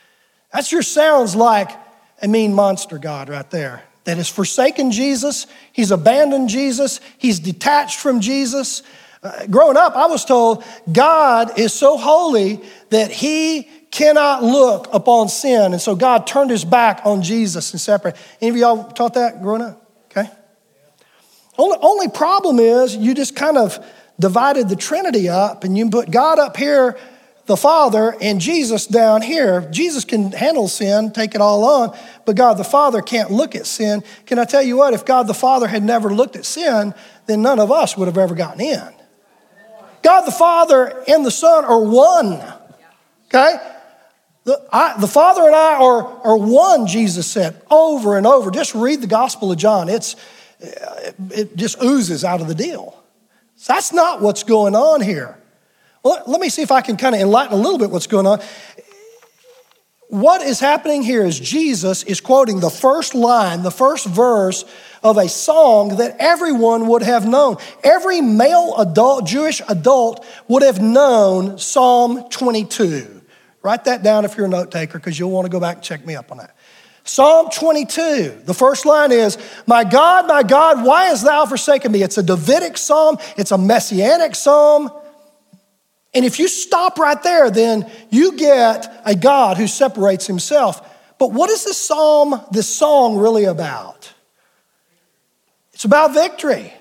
That 0.53 0.63
sure 0.63 0.83
sounds 0.83 1.36
like 1.36 1.87
a 2.21 2.27
mean 2.27 2.53
monster 2.53 2.97
God 2.97 3.30
right 3.30 3.49
there 3.51 3.84
that 4.06 4.17
has 4.17 4.30
forsaken 4.30 4.91
Jesus, 4.91 5.47
he's 5.73 5.91
abandoned 5.91 6.47
Jesus, 6.47 7.01
he's 7.17 7.39
detached 7.39 7.99
from 7.99 8.21
Jesus. 8.21 8.82
Uh, 9.21 9.45
growing 9.47 9.75
up, 9.75 9.95
I 9.95 10.06
was 10.06 10.23
told 10.23 10.63
God 10.89 11.60
is 11.60 11.73
so 11.73 11.97
holy 11.97 12.62
that 12.89 13.12
he 13.12 13.63
cannot 13.91 14.43
look 14.43 14.88
upon 14.93 15.27
sin. 15.27 15.73
And 15.73 15.82
so 15.82 15.95
God 15.95 16.25
turned 16.25 16.51
his 16.51 16.63
back 16.63 17.01
on 17.03 17.21
Jesus 17.21 17.71
and 17.73 17.82
separated. 17.82 18.19
Any 18.39 18.51
of 18.51 18.56
y'all 18.58 18.84
taught 18.91 19.15
that 19.15 19.41
growing 19.41 19.62
up? 19.62 19.86
Okay. 20.06 20.30
Only, 21.58 21.77
only 21.82 22.10
problem 22.10 22.60
is 22.60 22.95
you 22.95 23.13
just 23.13 23.36
kind 23.36 23.58
of 23.58 23.84
divided 24.19 24.69
the 24.69 24.75
Trinity 24.75 25.27
up 25.30 25.63
and 25.63 25.77
you 25.77 25.89
put 25.89 26.12
God 26.12 26.39
up 26.39 26.56
here 26.56 26.97
the 27.47 27.57
Father 27.57 28.15
and 28.21 28.39
Jesus 28.39 28.86
down 28.86 29.21
here. 29.21 29.62
Jesus 29.71 30.05
can 30.05 30.31
handle 30.31 30.67
sin, 30.67 31.12
take 31.12 31.33
it 31.33 31.41
all 31.41 31.63
on, 31.63 31.97
but 32.25 32.36
God 32.36 32.55
the 32.55 32.63
Father 32.63 33.01
can't 33.01 33.31
look 33.31 33.55
at 33.55 33.65
sin. 33.65 34.03
Can 34.25 34.38
I 34.38 34.45
tell 34.45 34.62
you 34.62 34.77
what? 34.77 34.93
If 34.93 35.05
God 35.05 35.27
the 35.27 35.33
Father 35.33 35.67
had 35.67 35.81
never 35.81 36.13
looked 36.13 36.36
at 36.36 36.45
sin, 36.45 36.93
then 37.25 37.41
none 37.41 37.60
of 37.60 37.71
us 37.71 37.97
would 37.97 38.07
have 38.07 38.17
ever 38.17 38.36
gotten 38.36 38.62
in. 38.62 38.93
God 40.03 40.21
the 40.21 40.31
Father 40.31 41.03
and 41.07 41.25
the 41.25 41.31
Son 41.31 41.65
are 41.65 41.81
one. 41.81 42.41
Okay? 43.27 43.55
The, 44.43 44.65
I, 44.71 44.99
the 44.99 45.07
Father 45.07 45.43
and 45.43 45.55
I 45.55 45.75
are, 45.75 46.03
are 46.25 46.38
one, 46.38 46.86
Jesus 46.88 47.27
said, 47.27 47.62
over 47.71 48.17
and 48.17 48.27
over. 48.27 48.51
Just 48.51 48.75
read 48.75 49.01
the 49.01 49.07
Gospel 49.07 49.51
of 49.51 49.57
John. 49.57 49.89
It's, 49.89 50.15
it 50.60 51.55
just 51.55 51.81
oozes 51.81 52.23
out 52.23 52.41
of 52.41 52.47
the 52.47 52.55
deal. 52.55 53.01
So 53.55 53.73
that's 53.73 53.91
not 53.91 54.21
what's 54.21 54.43
going 54.43 54.75
on 54.75 55.01
here. 55.01 55.38
Well, 56.03 56.23
let 56.27 56.39
me 56.39 56.49
see 56.49 56.62
if 56.62 56.71
I 56.71 56.81
can 56.81 56.97
kind 56.97 57.15
of 57.15 57.21
enlighten 57.21 57.53
a 57.53 57.62
little 57.62 57.77
bit 57.77 57.89
what's 57.89 58.07
going 58.07 58.27
on. 58.27 58.39
What 60.10 60.41
is 60.41 60.62
happening 60.62 61.03
here 61.03 61.25
is 61.25 61.38
Jesus 61.38 62.03
is 62.03 62.21
quoting 62.21 62.62
the 62.62 62.69
first 62.69 63.13
line, 63.13 63.63
the 63.63 63.71
first 63.71 64.05
verse 64.05 64.63
of 65.03 65.17
a 65.17 65.27
song 65.27 65.97
that 65.97 66.15
everyone 66.17 66.88
would 66.88 67.01
have 67.01 67.27
known. 67.27 67.57
Every 67.83 68.21
male 68.21 68.73
adult, 68.77 69.25
Jewish 69.25 69.62
adult, 69.67 70.25
would 70.47 70.63
have 70.63 70.81
known 70.81 71.57
Psalm 71.57 72.29
22. 72.29 73.21
Write 73.62 73.83
that 73.83 74.01
down 74.01 74.23
if 74.23 74.38
you're 74.38 74.45
a 74.45 74.49
note 74.49 74.71
taker, 74.71 74.97
because 74.97 75.19
you'll 75.19 75.31
want 75.31 75.45
to 75.45 75.51
go 75.51 75.60
back 75.60 75.75
and 75.77 75.83
check 75.83 76.05
me 76.05 76.15
up 76.15 76.31
on 76.31 76.38
that. 76.38 76.55
Psalm 77.03 77.49
22, 77.49 78.43
the 78.45 78.53
first 78.53 78.86
line 78.86 79.12
is, 79.12 79.38
My 79.65 79.83
God, 79.83 80.25
my 80.25 80.41
God, 80.43 80.86
why 80.86 81.05
hast 81.05 81.25
thou 81.25 81.45
forsaken 81.45 81.91
me? 81.91 82.01
It's 82.01 82.17
a 82.17 82.23
Davidic 82.23 82.77
psalm, 82.77 83.17
it's 83.36 83.51
a 83.51 83.57
messianic 83.57 84.36
psalm. 84.36 84.89
And 86.17 86.25
if 86.25 86.39
you 86.39 86.47
stop 86.47 86.97
right 86.97 87.21
there, 87.21 87.51
then 87.51 87.88
you 88.10 88.36
get 88.36 89.03
a 89.06 89.13
God 89.13 89.56
who 89.58 89.67
separates 89.67 90.25
himself. 90.25 90.82
But 91.19 91.32
what 91.32 91.51
is 91.51 91.63
this 91.63 91.77
psalm, 91.77 92.41
this 92.49 92.67
song 92.67 93.17
really 93.17 93.43
about? 93.43 94.12
It's 95.73 95.86
about 95.86 96.15
victory. 96.15 96.73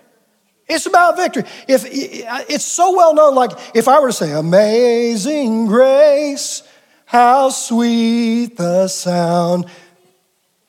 It's 0.66 0.86
about 0.86 1.18
victory. 1.18 1.42
If 1.68 1.84
it's 1.84 2.64
so 2.64 2.96
well 2.96 3.14
known, 3.14 3.34
like 3.34 3.50
if 3.74 3.88
I 3.88 4.00
were 4.00 4.06
to 4.06 4.12
say, 4.14 4.32
Amazing 4.32 5.66
grace, 5.66 6.62
how 7.04 7.50
sweet 7.50 8.56
the 8.56 8.88
sound. 8.88 9.66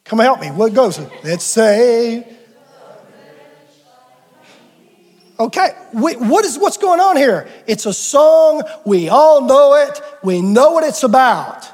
Come 0.04 0.20
help 0.20 0.42
me. 0.42 0.52
What 0.52 0.74
goes? 0.74 1.00
Let's 1.24 1.46
say 1.46 2.37
Okay, 5.40 5.70
we, 5.94 6.16
what 6.16 6.46
is 6.46 6.58
what's 6.58 6.78
going 6.78 7.00
on 7.00 7.16
here? 7.16 7.48
It's 7.68 7.86
a 7.86 7.94
song. 7.94 8.64
We 8.86 9.10
all 9.10 9.42
know 9.42 9.76
it. 9.76 10.02
We 10.24 10.42
know 10.42 10.72
what 10.72 10.84
it's 10.84 11.04
about. 11.04 11.70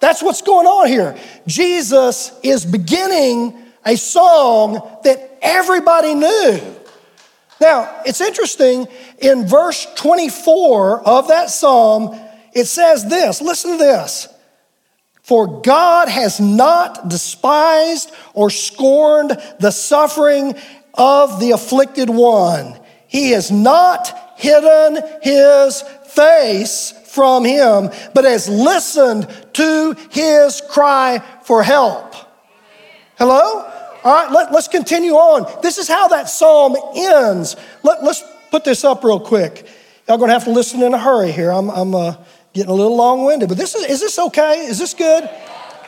That's 0.00 0.22
what's 0.22 0.42
going 0.42 0.66
on 0.66 0.88
here. 0.88 1.16
Jesus 1.46 2.32
is 2.42 2.66
beginning 2.66 3.56
a 3.84 3.96
song 3.96 4.98
that 5.04 5.38
everybody 5.40 6.14
knew. 6.14 6.60
Now, 7.60 8.02
it's 8.04 8.20
interesting 8.20 8.88
in 9.18 9.46
verse 9.46 9.86
24 9.94 11.06
of 11.06 11.28
that 11.28 11.48
psalm, 11.48 12.18
it 12.52 12.66
says 12.66 13.08
this 13.08 13.40
listen 13.40 13.72
to 13.72 13.78
this. 13.78 14.28
For 15.22 15.60
God 15.62 16.08
has 16.08 16.38
not 16.38 17.08
despised 17.08 18.12
or 18.34 18.50
scorned 18.50 19.36
the 19.58 19.70
suffering 19.70 20.54
of 20.94 21.40
the 21.40 21.52
afflicted 21.52 22.10
one. 22.10 22.78
He 23.16 23.30
has 23.30 23.50
not 23.50 24.34
hidden 24.36 25.02
his 25.22 25.80
face 26.04 26.92
from 27.06 27.46
him, 27.46 27.88
but 28.12 28.26
has 28.26 28.46
listened 28.46 29.26
to 29.54 29.96
his 30.10 30.60
cry 30.68 31.22
for 31.42 31.62
help. 31.62 32.14
Hello? 33.16 33.72
All 34.04 34.12
right, 34.12 34.30
let, 34.30 34.52
us 34.52 34.68
continue 34.68 35.14
on. 35.14 35.62
This 35.62 35.78
is 35.78 35.88
how 35.88 36.08
that 36.08 36.28
psalm 36.28 36.76
ends. 36.94 37.56
Let, 37.82 38.00
us 38.00 38.22
put 38.50 38.64
this 38.64 38.84
up 38.84 39.02
real 39.02 39.18
quick. 39.18 39.66
Y'all 40.06 40.18
gonna 40.18 40.34
have 40.34 40.44
to 40.44 40.50
listen 40.50 40.82
in 40.82 40.92
a 40.92 40.98
hurry 40.98 41.32
here. 41.32 41.50
I'm, 41.50 41.70
I'm 41.70 41.94
uh, 41.94 42.16
getting 42.52 42.70
a 42.70 42.74
little 42.74 42.98
long 42.98 43.24
winded, 43.24 43.48
but 43.48 43.56
this 43.56 43.74
is, 43.74 43.86
is 43.86 44.00
this 44.00 44.18
okay? 44.18 44.66
Is 44.66 44.78
this 44.78 44.92
good? 44.92 45.26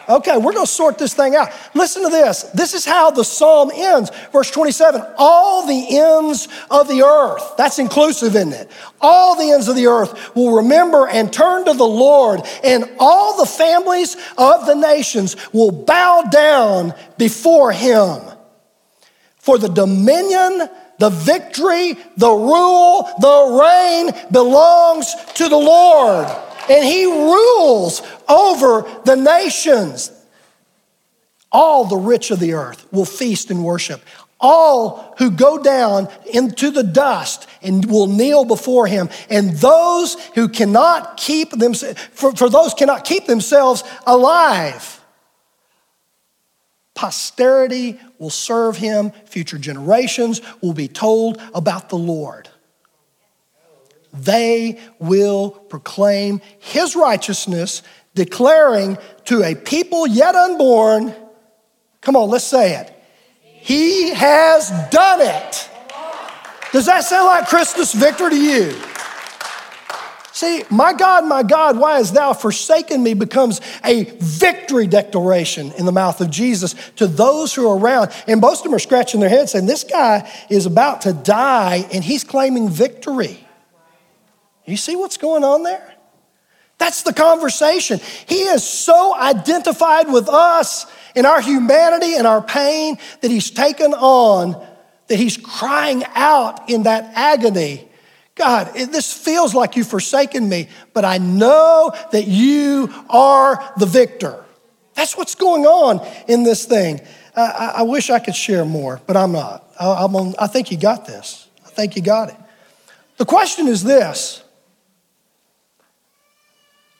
Okay, 0.09 0.39
we're 0.39 0.55
going 0.55 0.65
to 0.65 0.73
sort 0.73 0.97
this 0.97 1.13
thing 1.13 1.37
out. 1.37 1.53
Listen 1.75 2.03
to 2.03 2.09
this. 2.09 2.45
This 2.55 2.73
is 2.73 2.87
how 2.87 3.11
the 3.11 3.25
psalm 3.25 3.71
ends. 3.75 4.11
Verse 4.33 4.51
27 4.51 5.03
All 5.19 5.67
the 5.67 5.99
ends 5.99 6.49
of 6.71 6.89
the 6.89 7.03
earth, 7.03 7.55
that's 7.59 7.79
inclusive, 7.79 8.35
isn't 8.35 8.55
it? 8.55 8.71
All 9.03 9.37
the 9.37 9.51
ends 9.51 9.69
of 9.69 9.77
the 9.77 9.87
earth 9.87 10.35
will 10.35 10.57
remember 10.57 11.07
and 11.07 11.31
turn 11.31 11.67
to 11.67 11.75
the 11.75 11.85
Lord, 11.85 12.41
and 12.65 12.91
all 12.99 13.37
the 13.37 13.47
families 13.47 14.17
of 14.39 14.65
the 14.65 14.75
nations 14.75 15.37
will 15.53 15.73
bow 15.73 16.23
down 16.23 16.95
before 17.19 17.71
him. 17.71 18.23
For 19.37 19.59
the 19.59 19.69
dominion, 19.69 20.71
the 20.99 21.11
victory, 21.11 21.99
the 22.17 22.31
rule, 22.31 23.11
the 23.21 23.61
reign 23.61 24.29
belongs 24.33 25.15
to 25.35 25.51
the 25.51 25.57
Lord 25.57 26.29
and 26.69 26.85
he 26.85 27.05
rules 27.07 28.03
over 28.29 28.87
the 29.05 29.17
nations. 29.17 30.13
All 31.51 31.85
the 31.85 31.97
rich 31.97 32.31
of 32.31 32.41
the 32.41 32.53
earth 32.55 32.87
will 32.93 33.05
feast 33.05 33.51
and 33.51 33.65
worship. 33.65 34.03
All 34.41 35.15
who 35.19 35.31
go 35.31 35.61
down 35.61 36.09
into 36.33 36.71
the 36.71 36.85
dust 36.85 37.49
and 37.63 37.85
will 37.91 38.07
kneel 38.07 38.45
before 38.45 38.87
him. 38.87 39.09
And 39.29 39.57
those 39.57 40.15
who 40.35 40.49
cannot 40.49 41.17
keep 41.17 41.51
themselves, 41.51 42.01
for, 42.13 42.35
for 42.37 42.49
those 42.49 42.75
cannot 42.75 43.05
keep 43.05 43.27
themselves 43.27 43.83
alive. 44.07 44.95
Posterity 46.95 47.99
will 48.19 48.31
serve 48.31 48.77
him. 48.77 49.11
Future 49.25 49.59
generations 49.59 50.41
will 50.61 50.75
be 50.75 50.89
told 50.89 51.41
about 51.55 51.89
the 51.89 51.99
Lord 51.99 52.49
they 54.25 54.79
will 54.99 55.51
proclaim 55.51 56.41
his 56.59 56.97
righteousness, 56.97 57.83
declaring 58.15 58.99
to 59.27 59.43
a 59.43 59.55
people 59.55 60.07
yet 60.07 60.35
unborn, 60.35 61.15
come 62.01 62.17
on, 62.17 62.29
let's 62.31 62.45
say 62.45 62.75
it. 62.81 62.95
He 63.43 64.11
has 64.11 64.71
done 64.91 65.21
it. 65.21 65.71
Does 66.73 66.87
that 66.87 67.05
sound 67.05 67.27
like 67.27 67.49
Christus 67.49 67.93
victory 67.95 68.31
to 68.31 68.37
you? 68.37 68.75
See, 70.39 70.63
my 70.71 70.93
God, 70.93 71.27
my 71.27 71.43
God, 71.43 71.81
why 71.81 71.97
hast 71.97 72.15
thou 72.15 72.33
forsaken 72.33 73.03
me 73.03 73.15
becomes 73.15 73.61
a 73.85 74.05
victory 74.21 74.87
declaration 74.87 75.73
in 75.73 75.85
the 75.85 75.91
mouth 75.91 76.21
of 76.21 76.31
Jesus 76.31 76.77
to 76.95 77.09
those 77.09 77.53
who 77.53 77.69
are 77.69 77.77
around. 77.77 78.13
And 78.29 78.41
most 78.41 78.61
of 78.61 78.65
them 78.65 78.75
are 78.75 78.79
scratching 78.79 79.19
their 79.19 79.29
heads 79.29 79.51
saying, 79.51 79.67
This 79.67 79.83
guy 79.83 80.31
is 80.49 80.65
about 80.65 81.01
to 81.01 81.13
die 81.13 81.89
and 81.93 82.05
he's 82.05 82.23
claiming 82.23 82.69
victory. 82.69 83.48
You 84.69 84.77
see 84.77 84.97
what's 84.97 85.17
going 85.17 85.45
on 85.45 85.63
there? 85.63 85.95
That's 86.79 87.03
the 87.03 87.13
conversation. 87.13 88.01
He 88.27 88.43
is 88.43 88.63
so 88.63 89.15
identified 89.19 90.13
with 90.13 90.29
us 90.29 90.87
in 91.15 91.27
our 91.27 91.41
humanity 91.41 92.15
and 92.15 92.27
our 92.27 92.41
pain 92.41 92.99
that 93.21 93.31
he's 93.31 93.51
taken 93.51 93.95
on, 93.95 94.65
that 95.09 95.19
he's 95.19 95.37
crying 95.37 96.05
out 96.15 96.71
in 96.71 96.85
that 96.85 97.13
agony. 97.17 97.89
God, 98.37 98.73
this 98.75 99.13
feels 99.13 99.55
like 99.55 99.75
you've 99.75 99.89
forsaken 99.89 100.49
me, 100.49 100.69
but 100.95 101.05
I 101.05 101.19
know 101.19 101.93
that 102.13 102.29
you 102.29 102.89
are 103.11 103.73
the 103.79 103.87
victor. 103.87 104.45
That's 104.95 105.17
what's 105.17 105.35
going 105.35 105.67
on 105.67 106.07
in 106.29 106.45
this 106.45 106.65
thing. 106.65 107.01
I, 107.35 107.75
I 107.79 107.83
wish 107.83 108.11
I 108.11 108.21
could 108.21 108.37
share 108.37 108.65
more, 108.65 109.01
but 109.07 109.17
I'm 109.17 109.33
not. 109.33 109.69
I, 109.81 110.05
I'm 110.05 110.15
on, 110.15 110.35
I 110.39 110.47
think 110.47 110.71
you 110.71 110.79
got 110.79 111.07
this. 111.07 111.49
I 111.67 111.71
think 111.71 111.97
you 111.97 112.03
got 112.03 112.29
it. 112.29 112.37
The 113.17 113.25
question 113.25 113.67
is 113.67 113.83
this 113.83 114.45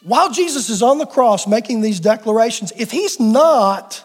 while 0.03 0.31
Jesus 0.31 0.71
is 0.71 0.83
on 0.83 0.99
the 0.99 1.07
cross 1.07 1.47
making 1.47 1.81
these 1.81 2.01
declarations, 2.01 2.73
if 2.77 2.91
he's 2.91 3.19
not 3.19 4.05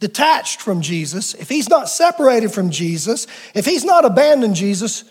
detached 0.00 0.60
from 0.60 0.80
Jesus, 0.80 1.34
if 1.34 1.48
he's 1.48 1.68
not 1.68 1.88
separated 1.88 2.52
from 2.52 2.70
Jesus, 2.70 3.26
if 3.54 3.64
he's 3.64 3.84
not 3.84 4.04
abandoned 4.04 4.54
Jesus, 4.54 5.04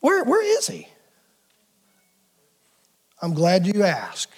where, 0.00 0.24
where 0.24 0.42
is 0.58 0.66
he? 0.66 0.88
I'm 3.20 3.34
glad 3.34 3.66
you 3.66 3.84
asked. 3.84 4.32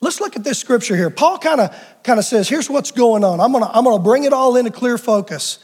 Let's 0.00 0.20
look 0.20 0.36
at 0.36 0.44
this 0.44 0.58
scripture 0.58 0.96
here. 0.96 1.10
Paul 1.10 1.38
kind 1.38 1.60
of 1.60 1.76
kind 2.02 2.18
of 2.18 2.24
says, 2.24 2.48
here's 2.48 2.70
what's 2.70 2.90
going 2.90 3.24
on. 3.24 3.40
I'm 3.40 3.52
gonna, 3.52 3.70
I'm 3.72 3.84
gonna 3.84 4.02
bring 4.02 4.24
it 4.24 4.32
all 4.32 4.56
into 4.56 4.70
clear 4.70 4.96
focus. 4.98 5.58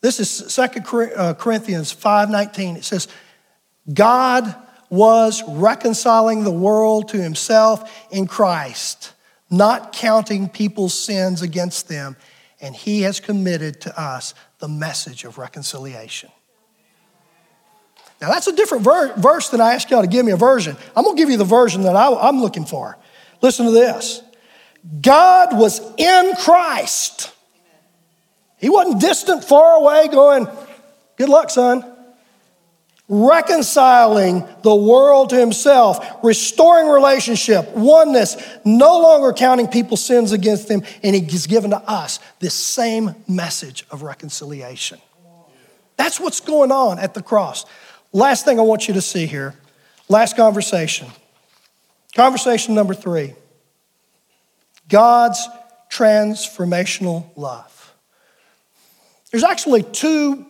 This 0.00 0.18
is 0.18 0.54
2 0.54 0.62
uh, 1.16 1.34
Corinthians 1.34 1.94
5:19. 1.94 2.76
It 2.76 2.84
says, 2.84 3.08
God 3.92 4.54
was 4.92 5.42
reconciling 5.48 6.44
the 6.44 6.50
world 6.50 7.08
to 7.08 7.16
himself 7.16 8.06
in 8.10 8.26
Christ, 8.26 9.14
not 9.50 9.94
counting 9.94 10.50
people's 10.50 10.92
sins 10.92 11.40
against 11.40 11.88
them. 11.88 12.14
And 12.60 12.76
he 12.76 13.00
has 13.00 13.18
committed 13.18 13.80
to 13.80 14.00
us 14.00 14.34
the 14.58 14.68
message 14.68 15.24
of 15.24 15.38
reconciliation. 15.38 16.30
Now, 18.20 18.28
that's 18.28 18.46
a 18.46 18.54
different 18.54 18.84
ver- 18.84 19.14
verse 19.16 19.48
than 19.48 19.62
I 19.62 19.72
asked 19.72 19.90
y'all 19.90 20.02
to 20.02 20.06
give 20.06 20.26
me 20.26 20.32
a 20.32 20.36
version. 20.36 20.76
I'm 20.94 21.04
going 21.04 21.16
to 21.16 21.20
give 21.20 21.30
you 21.30 21.38
the 21.38 21.44
version 21.44 21.82
that 21.82 21.96
I, 21.96 22.14
I'm 22.14 22.42
looking 22.42 22.66
for. 22.66 22.98
Listen 23.40 23.64
to 23.64 23.72
this 23.72 24.22
God 25.00 25.58
was 25.58 25.80
in 25.96 26.34
Christ. 26.36 27.32
He 28.58 28.68
wasn't 28.68 29.00
distant, 29.00 29.42
far 29.42 29.76
away, 29.76 30.08
going, 30.08 30.46
Good 31.16 31.30
luck, 31.30 31.48
son 31.48 31.91
reconciling 33.12 34.42
the 34.62 34.74
world 34.74 35.28
to 35.28 35.36
himself, 35.36 36.24
restoring 36.24 36.88
relationship, 36.88 37.68
oneness, 37.76 38.42
no 38.64 39.00
longer 39.00 39.34
counting 39.34 39.68
people's 39.68 40.02
sins 40.02 40.32
against 40.32 40.66
them, 40.66 40.82
and 41.02 41.14
he's 41.14 41.46
given 41.46 41.70
to 41.72 41.76
us 41.76 42.20
this 42.40 42.54
same 42.54 43.14
message 43.28 43.84
of 43.90 44.02
reconciliation. 44.02 44.98
That's 45.98 46.18
what's 46.18 46.40
going 46.40 46.72
on 46.72 46.98
at 46.98 47.12
the 47.12 47.22
cross. 47.22 47.66
Last 48.14 48.46
thing 48.46 48.58
I 48.58 48.62
want 48.62 48.88
you 48.88 48.94
to 48.94 49.02
see 49.02 49.26
here, 49.26 49.54
last 50.08 50.34
conversation. 50.34 51.06
Conversation 52.14 52.74
number 52.74 52.94
three 52.94 53.34
God's 54.88 55.46
transformational 55.90 57.26
love. 57.36 57.94
There's 59.30 59.44
actually 59.44 59.82
two 59.82 60.46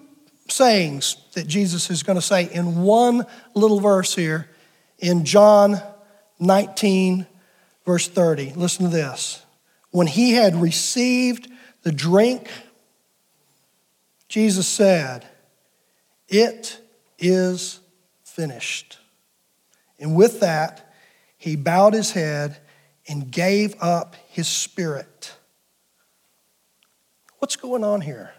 sayings 0.53 1.17
that 1.33 1.47
Jesus 1.47 1.91
is 1.91 2.03
going 2.03 2.17
to 2.17 2.23
say 2.23 2.45
in 2.53 2.83
one 2.83 3.27
little 3.55 3.81
verse 3.81 4.15
here 4.15 4.49
in 4.99 5.25
John 5.25 5.81
19, 6.39 7.27
verse 7.85 8.09
30. 8.09 8.53
Listen 8.55 8.85
to 8.85 8.91
this. 8.91 9.45
When 9.91 10.07
he 10.07 10.33
had 10.33 10.55
received 10.55 11.49
the 11.83 11.93
drink, 11.93 12.49
Jesus 14.29 14.67
said, 14.67 15.27
It 16.29 16.81
is 17.19 17.81
finished. 18.25 18.99
And 19.99 20.17
with 20.17 20.41
that, 20.41 20.95
he 21.37 21.57
bowed 21.57 21.95
his 21.95 22.13
head 22.13 22.57
and 23.09 23.31
gave 23.31 23.75
up 23.81 24.17
his 24.29 24.49
spirit. 24.49 25.35
What's 27.39 27.57
going 27.57 27.85
on 27.85 28.01
here? 28.01 28.33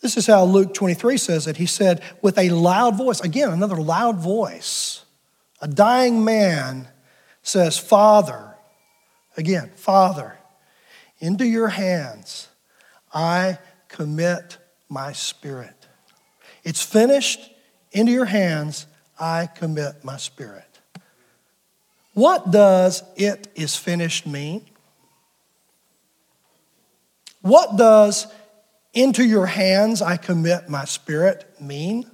This 0.00 0.16
is 0.16 0.26
how 0.26 0.44
Luke 0.44 0.74
23 0.74 1.16
says 1.16 1.46
it. 1.46 1.56
He 1.56 1.66
said, 1.66 2.02
with 2.22 2.38
a 2.38 2.50
loud 2.50 2.96
voice, 2.96 3.20
again, 3.20 3.50
another 3.50 3.76
loud 3.76 4.18
voice, 4.18 5.04
a 5.60 5.66
dying 5.66 6.24
man 6.24 6.88
says, 7.42 7.78
Father, 7.78 8.54
again, 9.36 9.70
Father, 9.74 10.38
into 11.18 11.44
your 11.44 11.68
hands 11.68 12.48
I 13.12 13.58
commit 13.88 14.58
my 14.88 15.12
spirit. 15.12 15.88
It's 16.62 16.82
finished, 16.82 17.40
into 17.92 18.12
your 18.12 18.26
hands 18.26 18.86
I 19.18 19.46
commit 19.46 20.04
my 20.04 20.16
spirit. 20.16 20.64
What 22.14 22.50
does 22.50 23.02
it 23.16 23.48
is 23.54 23.76
finished 23.76 24.26
mean? 24.26 24.64
What 27.40 27.76
does 27.76 28.26
into 28.98 29.24
your 29.24 29.46
hands 29.46 30.02
I 30.02 30.16
commit 30.16 30.68
my 30.68 30.84
spirit 30.84 31.48
mean? 31.60 32.10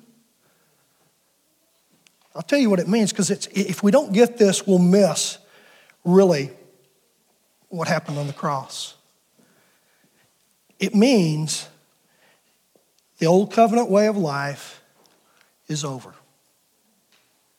I'll 2.35 2.43
tell 2.43 2.59
you 2.59 2.69
what 2.69 2.81
it 2.81 2.89
means 2.89 3.11
because 3.11 3.31
if 3.31 3.83
we 3.83 3.91
don't 3.91 4.13
get 4.13 4.37
this, 4.37 4.67
we'll 4.67 4.79
miss 4.79 5.39
really 6.05 6.51
what 7.69 7.89
happened 7.89 8.19
on 8.19 8.27
the 8.27 8.33
cross. 8.33 8.95
It 10.79 10.95
means 10.95 11.69
the 13.19 13.27
old 13.27 13.53
covenant 13.53 13.89
way 13.89 14.07
of 14.07 14.17
life 14.17 14.83
is 15.69 15.85
over, 15.85 16.15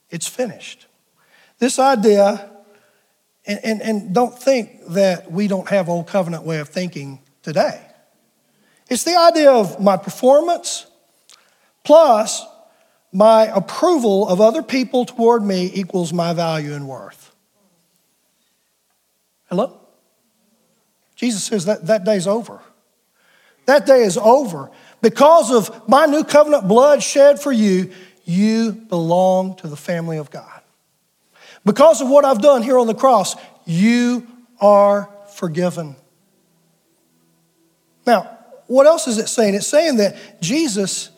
it's 0.10 0.28
finished. 0.28 0.86
This 1.58 1.80
idea, 1.80 2.52
and, 3.48 3.60
and, 3.64 3.82
and 3.82 4.14
don't 4.14 4.38
think 4.38 4.88
that 4.90 5.32
we 5.32 5.48
don't 5.48 5.70
have 5.70 5.88
old 5.88 6.06
covenant 6.08 6.44
way 6.44 6.60
of 6.60 6.68
thinking 6.68 7.22
today. 7.42 7.82
It's 8.90 9.04
the 9.04 9.18
idea 9.18 9.52
of 9.52 9.80
my 9.82 9.98
performance 9.98 10.86
plus 11.84 12.46
my 13.12 13.46
approval 13.46 14.28
of 14.28 14.42
other 14.42 14.62
people 14.62 15.06
toward 15.06 15.42
me 15.44 15.72
equals 15.74 16.12
my 16.12 16.34
value 16.34 16.74
and 16.74 16.88
worth. 16.88 17.34
Hello? 19.50 19.80
Jesus 21.16 21.44
says 21.44 21.66
that 21.66 21.88
that 21.88 22.04
day's 22.04 22.28
over. 22.28 22.60
That 23.68 23.86
day 23.86 24.04
is 24.04 24.18
over. 24.18 24.70
Because 25.02 25.52
of 25.52 25.88
my 25.88 26.06
new 26.06 26.24
covenant 26.24 26.68
blood 26.68 27.02
shed 27.02 27.40
for 27.40 27.52
you, 27.52 27.92
you 28.26 28.72
belong 28.74 29.56
to 29.58 29.68
the 29.68 29.78
family 29.78 30.18
of 30.18 30.30
God. 30.30 30.62
Because 31.64 32.02
of 32.02 32.10
what 32.10 32.26
I've 32.26 32.42
done 32.42 32.64
here 32.64 32.78
on 32.78 32.88
the 32.88 32.94
cross, 32.94 33.36
you 33.66 34.28
are 34.60 35.10
forgiven. 35.36 35.96
Now, 38.06 38.35
what 38.68 38.88
else 38.88 39.08
is 39.08 39.18
it 39.18 39.28
saying? 39.28 39.56
It's 39.56 39.68
saying 39.68 39.98
that 39.98 40.16
Jesus 40.42 41.12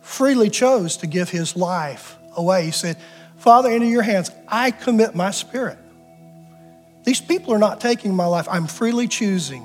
freely 0.00 0.50
chose 0.50 0.96
to 0.98 1.06
give 1.06 1.28
his 1.28 1.56
life 1.56 2.16
away. 2.36 2.64
He 2.64 2.70
said, 2.70 2.96
Father, 3.36 3.70
into 3.70 3.86
your 3.86 4.02
hands, 4.02 4.30
I 4.48 4.70
commit 4.70 5.14
my 5.14 5.30
spirit. 5.30 5.78
These 7.04 7.20
people 7.20 7.54
are 7.54 7.58
not 7.58 7.80
taking 7.80 8.14
my 8.14 8.26
life. 8.26 8.48
I'm 8.50 8.66
freely 8.66 9.06
choosing 9.06 9.64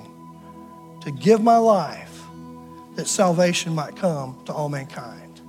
to 1.01 1.11
give 1.11 1.41
my 1.41 1.57
life 1.57 2.21
that 2.95 3.07
salvation 3.07 3.73
might 3.73 3.95
come 3.95 4.43
to 4.45 4.53
all 4.53 4.69
mankind. 4.69 5.41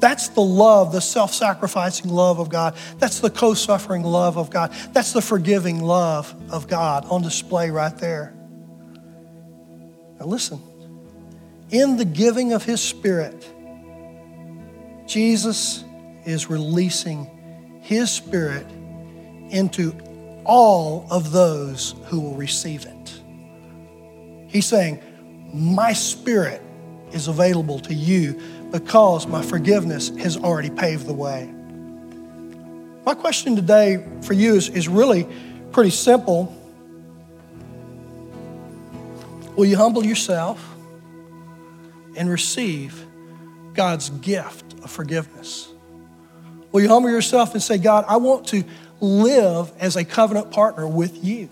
That's 0.00 0.28
the 0.28 0.40
love, 0.40 0.90
the 0.92 1.00
self 1.00 1.32
sacrificing 1.32 2.10
love 2.10 2.40
of 2.40 2.48
God. 2.48 2.74
That's 2.98 3.20
the 3.20 3.30
co 3.30 3.54
suffering 3.54 4.02
love 4.02 4.36
of 4.36 4.50
God. 4.50 4.72
That's 4.92 5.12
the 5.12 5.22
forgiving 5.22 5.80
love 5.80 6.34
of 6.50 6.66
God 6.66 7.04
on 7.04 7.22
display 7.22 7.70
right 7.70 7.96
there. 7.98 8.34
Now, 10.18 10.26
listen 10.26 10.60
in 11.72 11.96
the 11.96 12.04
giving 12.04 12.52
of 12.52 12.62
His 12.62 12.80
Spirit, 12.80 13.50
Jesus 15.06 15.84
is 16.24 16.48
releasing 16.48 17.80
His 17.80 18.10
Spirit 18.10 18.66
into 19.50 19.92
all 20.44 21.06
of 21.10 21.32
those 21.32 21.94
who 22.04 22.20
will 22.20 22.36
receive 22.36 22.84
it. 22.84 23.20
He's 24.48 24.66
saying, 24.66 25.02
My 25.54 25.94
Spirit 25.94 26.60
is 27.10 27.26
available 27.28 27.80
to 27.80 27.94
you 27.94 28.40
because 28.70 29.26
my 29.26 29.42
forgiveness 29.42 30.10
has 30.18 30.36
already 30.36 30.70
paved 30.70 31.06
the 31.06 31.14
way. 31.14 31.52
My 33.04 33.14
question 33.14 33.56
today 33.56 34.06
for 34.22 34.34
you 34.34 34.54
is, 34.54 34.68
is 34.68 34.88
really 34.88 35.26
pretty 35.72 35.90
simple. 35.90 36.54
Will 39.56 39.66
you 39.66 39.76
humble 39.76 40.04
yourself? 40.04 40.71
And 42.16 42.28
receive 42.28 43.06
God's 43.74 44.10
gift 44.10 44.74
of 44.82 44.90
forgiveness? 44.90 45.68
Will 46.72 46.80
you 46.80 46.88
humble 46.88 47.10
yourself 47.10 47.52
and 47.52 47.62
say, 47.62 47.78
God, 47.78 48.04
I 48.08 48.16
want 48.16 48.48
to 48.48 48.64
live 49.00 49.70
as 49.78 49.96
a 49.96 50.04
covenant 50.04 50.50
partner 50.50 50.86
with 50.86 51.24
you? 51.24 51.50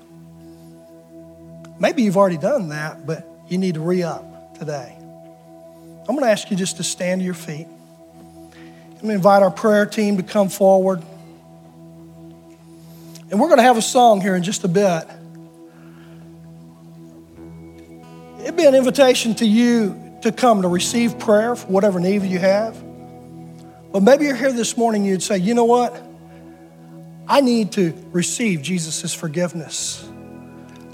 Maybe 1.79 2.03
you've 2.03 2.17
already 2.17 2.39
done 2.39 2.71
that, 2.71 3.07
but 3.07 3.27
you 3.49 3.59
need 3.59 3.75
to 3.75 3.81
re 3.81 4.03
up 4.03 4.59
today. 4.59 4.97
I'm 4.99 6.17
going 6.17 6.21
to 6.21 6.31
ask 6.31 6.51
you 6.51 6.57
just 6.57 6.79
to 6.79 6.83
stand 6.83 7.21
to 7.21 7.25
your 7.25 7.35
feet. 7.35 7.67
I'm 7.67 9.07
going 9.07 9.09
to 9.09 9.15
invite 9.15 9.43
our 9.43 9.51
prayer 9.51 9.87
team 9.87 10.17
to 10.17 10.23
come 10.23 10.49
forward. 10.49 11.03
And 13.31 13.39
we're 13.39 13.47
going 13.47 13.59
to 13.59 13.63
have 13.63 13.77
a 13.77 13.83
song 13.83 14.21
here 14.21 14.35
in 14.35 14.43
just 14.43 14.65
a 14.65 14.69
bit. 14.69 15.05
It'd 18.41 18.57
be 18.57 18.65
an 18.65 18.75
invitation 18.75 19.35
to 19.37 19.47
you 19.47 20.10
to 20.23 20.33
come 20.33 20.63
to 20.63 20.69
receive 20.69 21.19
prayer 21.19 21.55
for 21.57 21.67
whatever 21.69 22.01
need 22.01 22.23
you 22.23 22.39
have. 22.39 22.83
But 23.93 24.03
maybe 24.03 24.27
you're 24.27 24.37
here 24.37 24.53
this 24.53 24.77
morning, 24.77 25.03
and 25.03 25.11
you'd 25.11 25.23
say, 25.23 25.39
you 25.39 25.55
know 25.55 25.65
what? 25.65 26.01
I 27.27 27.41
need 27.41 27.73
to 27.73 27.95
receive 28.13 28.63
Jesus' 28.63 29.15
forgiveness. 29.15 30.09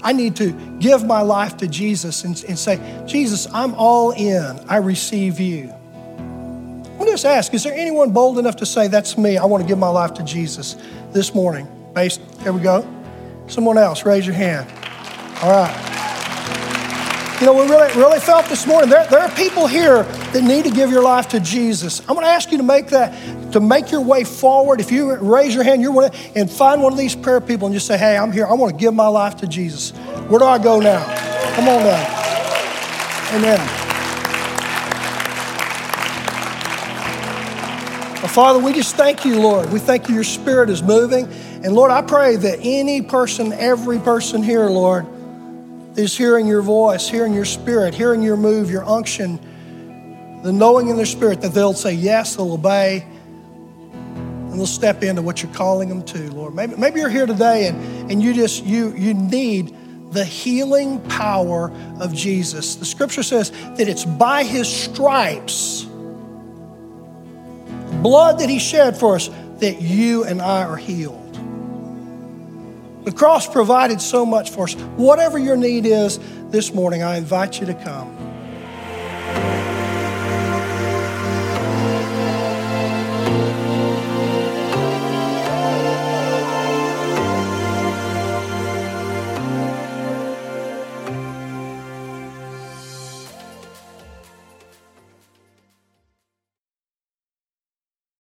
I 0.03 0.13
need 0.13 0.35
to 0.37 0.51
give 0.79 1.03
my 1.05 1.21
life 1.21 1.57
to 1.57 1.67
Jesus 1.67 2.23
and, 2.23 2.43
and 2.47 2.57
say, 2.57 2.79
Jesus, 3.07 3.47
I'm 3.53 3.73
all 3.73 4.11
in. 4.11 4.59
I 4.69 4.77
receive 4.77 5.39
you. 5.39 5.73
Me 6.99 7.05
just 7.13 7.25
ask, 7.25 7.53
is 7.53 7.63
there 7.63 7.73
anyone 7.73 8.11
bold 8.11 8.37
enough 8.37 8.57
to 8.57 8.65
say, 8.65 8.87
that's 8.87 9.17
me, 9.17 9.37
I 9.37 9.45
want 9.45 9.63
to 9.63 9.67
give 9.67 9.77
my 9.77 9.87
life 9.87 10.13
to 10.15 10.23
Jesus 10.23 10.75
this 11.13 11.33
morning? 11.33 11.67
Based, 11.93 12.19
here 12.41 12.51
we 12.51 12.61
go. 12.61 12.85
Someone 13.47 13.77
else, 13.77 14.05
raise 14.05 14.25
your 14.25 14.35
hand. 14.35 14.69
All 15.41 15.51
right. 15.51 15.96
You 17.39 17.45
know, 17.45 17.53
we 17.53 17.69
really, 17.69 17.93
really 17.95 18.19
felt 18.19 18.47
this 18.47 18.65
morning 18.65 18.89
there, 18.89 19.05
there 19.11 19.19
are 19.19 19.29
people 19.35 19.67
here 19.67 20.01
that 20.01 20.41
need 20.43 20.63
to 20.63 20.71
give 20.71 20.89
your 20.89 21.03
life 21.03 21.27
to 21.29 21.39
Jesus. 21.39 21.99
I'm 21.99 22.15
going 22.15 22.25
to 22.25 22.31
ask 22.31 22.51
you 22.51 22.57
to 22.57 22.63
make 22.63 22.87
that, 22.87 23.13
to 23.51 23.59
make 23.59 23.91
your 23.91 24.01
way 24.01 24.23
forward. 24.23 24.79
If 24.79 24.91
you 24.91 25.13
raise 25.17 25.53
your 25.53 25.63
hand, 25.63 25.83
you're 25.83 25.91
one, 25.91 26.09
and 26.35 26.49
find 26.49 26.81
one 26.81 26.93
of 26.93 26.97
these 26.97 27.15
prayer 27.15 27.39
people 27.39 27.67
and 27.67 27.75
just 27.75 27.85
say, 27.85 27.95
"Hey, 27.95 28.17
I'm 28.17 28.31
here. 28.31 28.47
I 28.47 28.53
want 28.53 28.73
to 28.73 28.79
give 28.79 28.91
my 28.95 29.05
life 29.05 29.35
to 29.37 29.47
Jesus. 29.47 29.91
Where 30.29 30.39
do 30.39 30.45
I 30.45 30.57
go 30.57 30.79
now? 30.79 31.03
Come 31.53 31.67
on 31.67 31.83
down." 31.83 32.05
Amen. 33.35 33.59
Father, 38.29 38.57
we 38.57 38.73
just 38.73 38.95
thank 38.95 39.25
you, 39.25 39.39
Lord. 39.39 39.71
We 39.71 39.77
thank 39.77 40.09
you. 40.09 40.15
Your 40.15 40.23
Spirit 40.23 40.71
is 40.71 40.81
moving, 40.81 41.27
and 41.63 41.75
Lord, 41.75 41.91
I 41.91 42.01
pray 42.01 42.35
that 42.35 42.59
any 42.63 43.03
person, 43.03 43.53
every 43.53 43.99
person 43.99 44.41
here, 44.41 44.69
Lord 44.69 45.05
is 45.97 46.15
hearing 46.15 46.45
your 46.47 46.61
voice, 46.61 47.09
hearing 47.09 47.33
your 47.33 47.45
spirit, 47.45 47.93
hearing 47.93 48.21
your 48.21 48.37
move, 48.37 48.69
your 48.69 48.85
unction, 48.85 49.39
the 50.43 50.51
knowing 50.51 50.89
in 50.89 50.95
their 50.95 51.07
spirit 51.07 51.41
that 51.41 51.53
they'll 51.53 51.73
say 51.73 51.91
yes, 51.91 52.35
they'll 52.35 52.53
obey, 52.53 53.03
and 53.91 54.53
they'll 54.53 54.67
step 54.67 55.03
into 55.03 55.23
what 55.23 55.41
you're 55.41 55.53
calling 55.53 55.89
them 55.89 56.03
to, 56.03 56.31
Lord. 56.31 56.53
Maybe, 56.53 56.75
maybe 56.75 56.99
you're 56.99 57.09
here 57.09 57.25
today 57.25 57.67
and, 57.67 58.11
and 58.11 58.21
you 58.21 58.33
just 58.33 58.63
you 58.63 58.93
you 58.95 59.15
need 59.15 59.75
the 60.11 60.23
healing 60.23 61.01
power 61.09 61.71
of 61.99 62.13
Jesus. 62.13 62.75
The 62.75 62.85
scripture 62.85 63.23
says 63.23 63.51
that 63.51 63.89
it's 63.89 64.05
by 64.05 64.43
his 64.43 64.71
stripes, 64.71 65.83
blood 68.01 68.39
that 68.39 68.49
he 68.49 68.59
shed 68.59 68.97
for 68.97 69.15
us, 69.15 69.29
that 69.59 69.81
you 69.81 70.23
and 70.23 70.41
I 70.41 70.63
are 70.63 70.77
healed. 70.77 71.26
The 73.07 73.13
cross 73.13 73.47
provided 73.47 74.01
so 74.01 74.25
much 74.25 74.49
for 74.49 74.65
us. 74.65 74.73
Whatever 74.97 75.37
your 75.37 75.55
need 75.55 75.85
is 75.85 76.19
this 76.49 76.73
morning, 76.73 77.03
I 77.03 77.15
invite 77.15 77.61
you 77.61 77.65
to 77.67 77.73
come. 77.73 78.16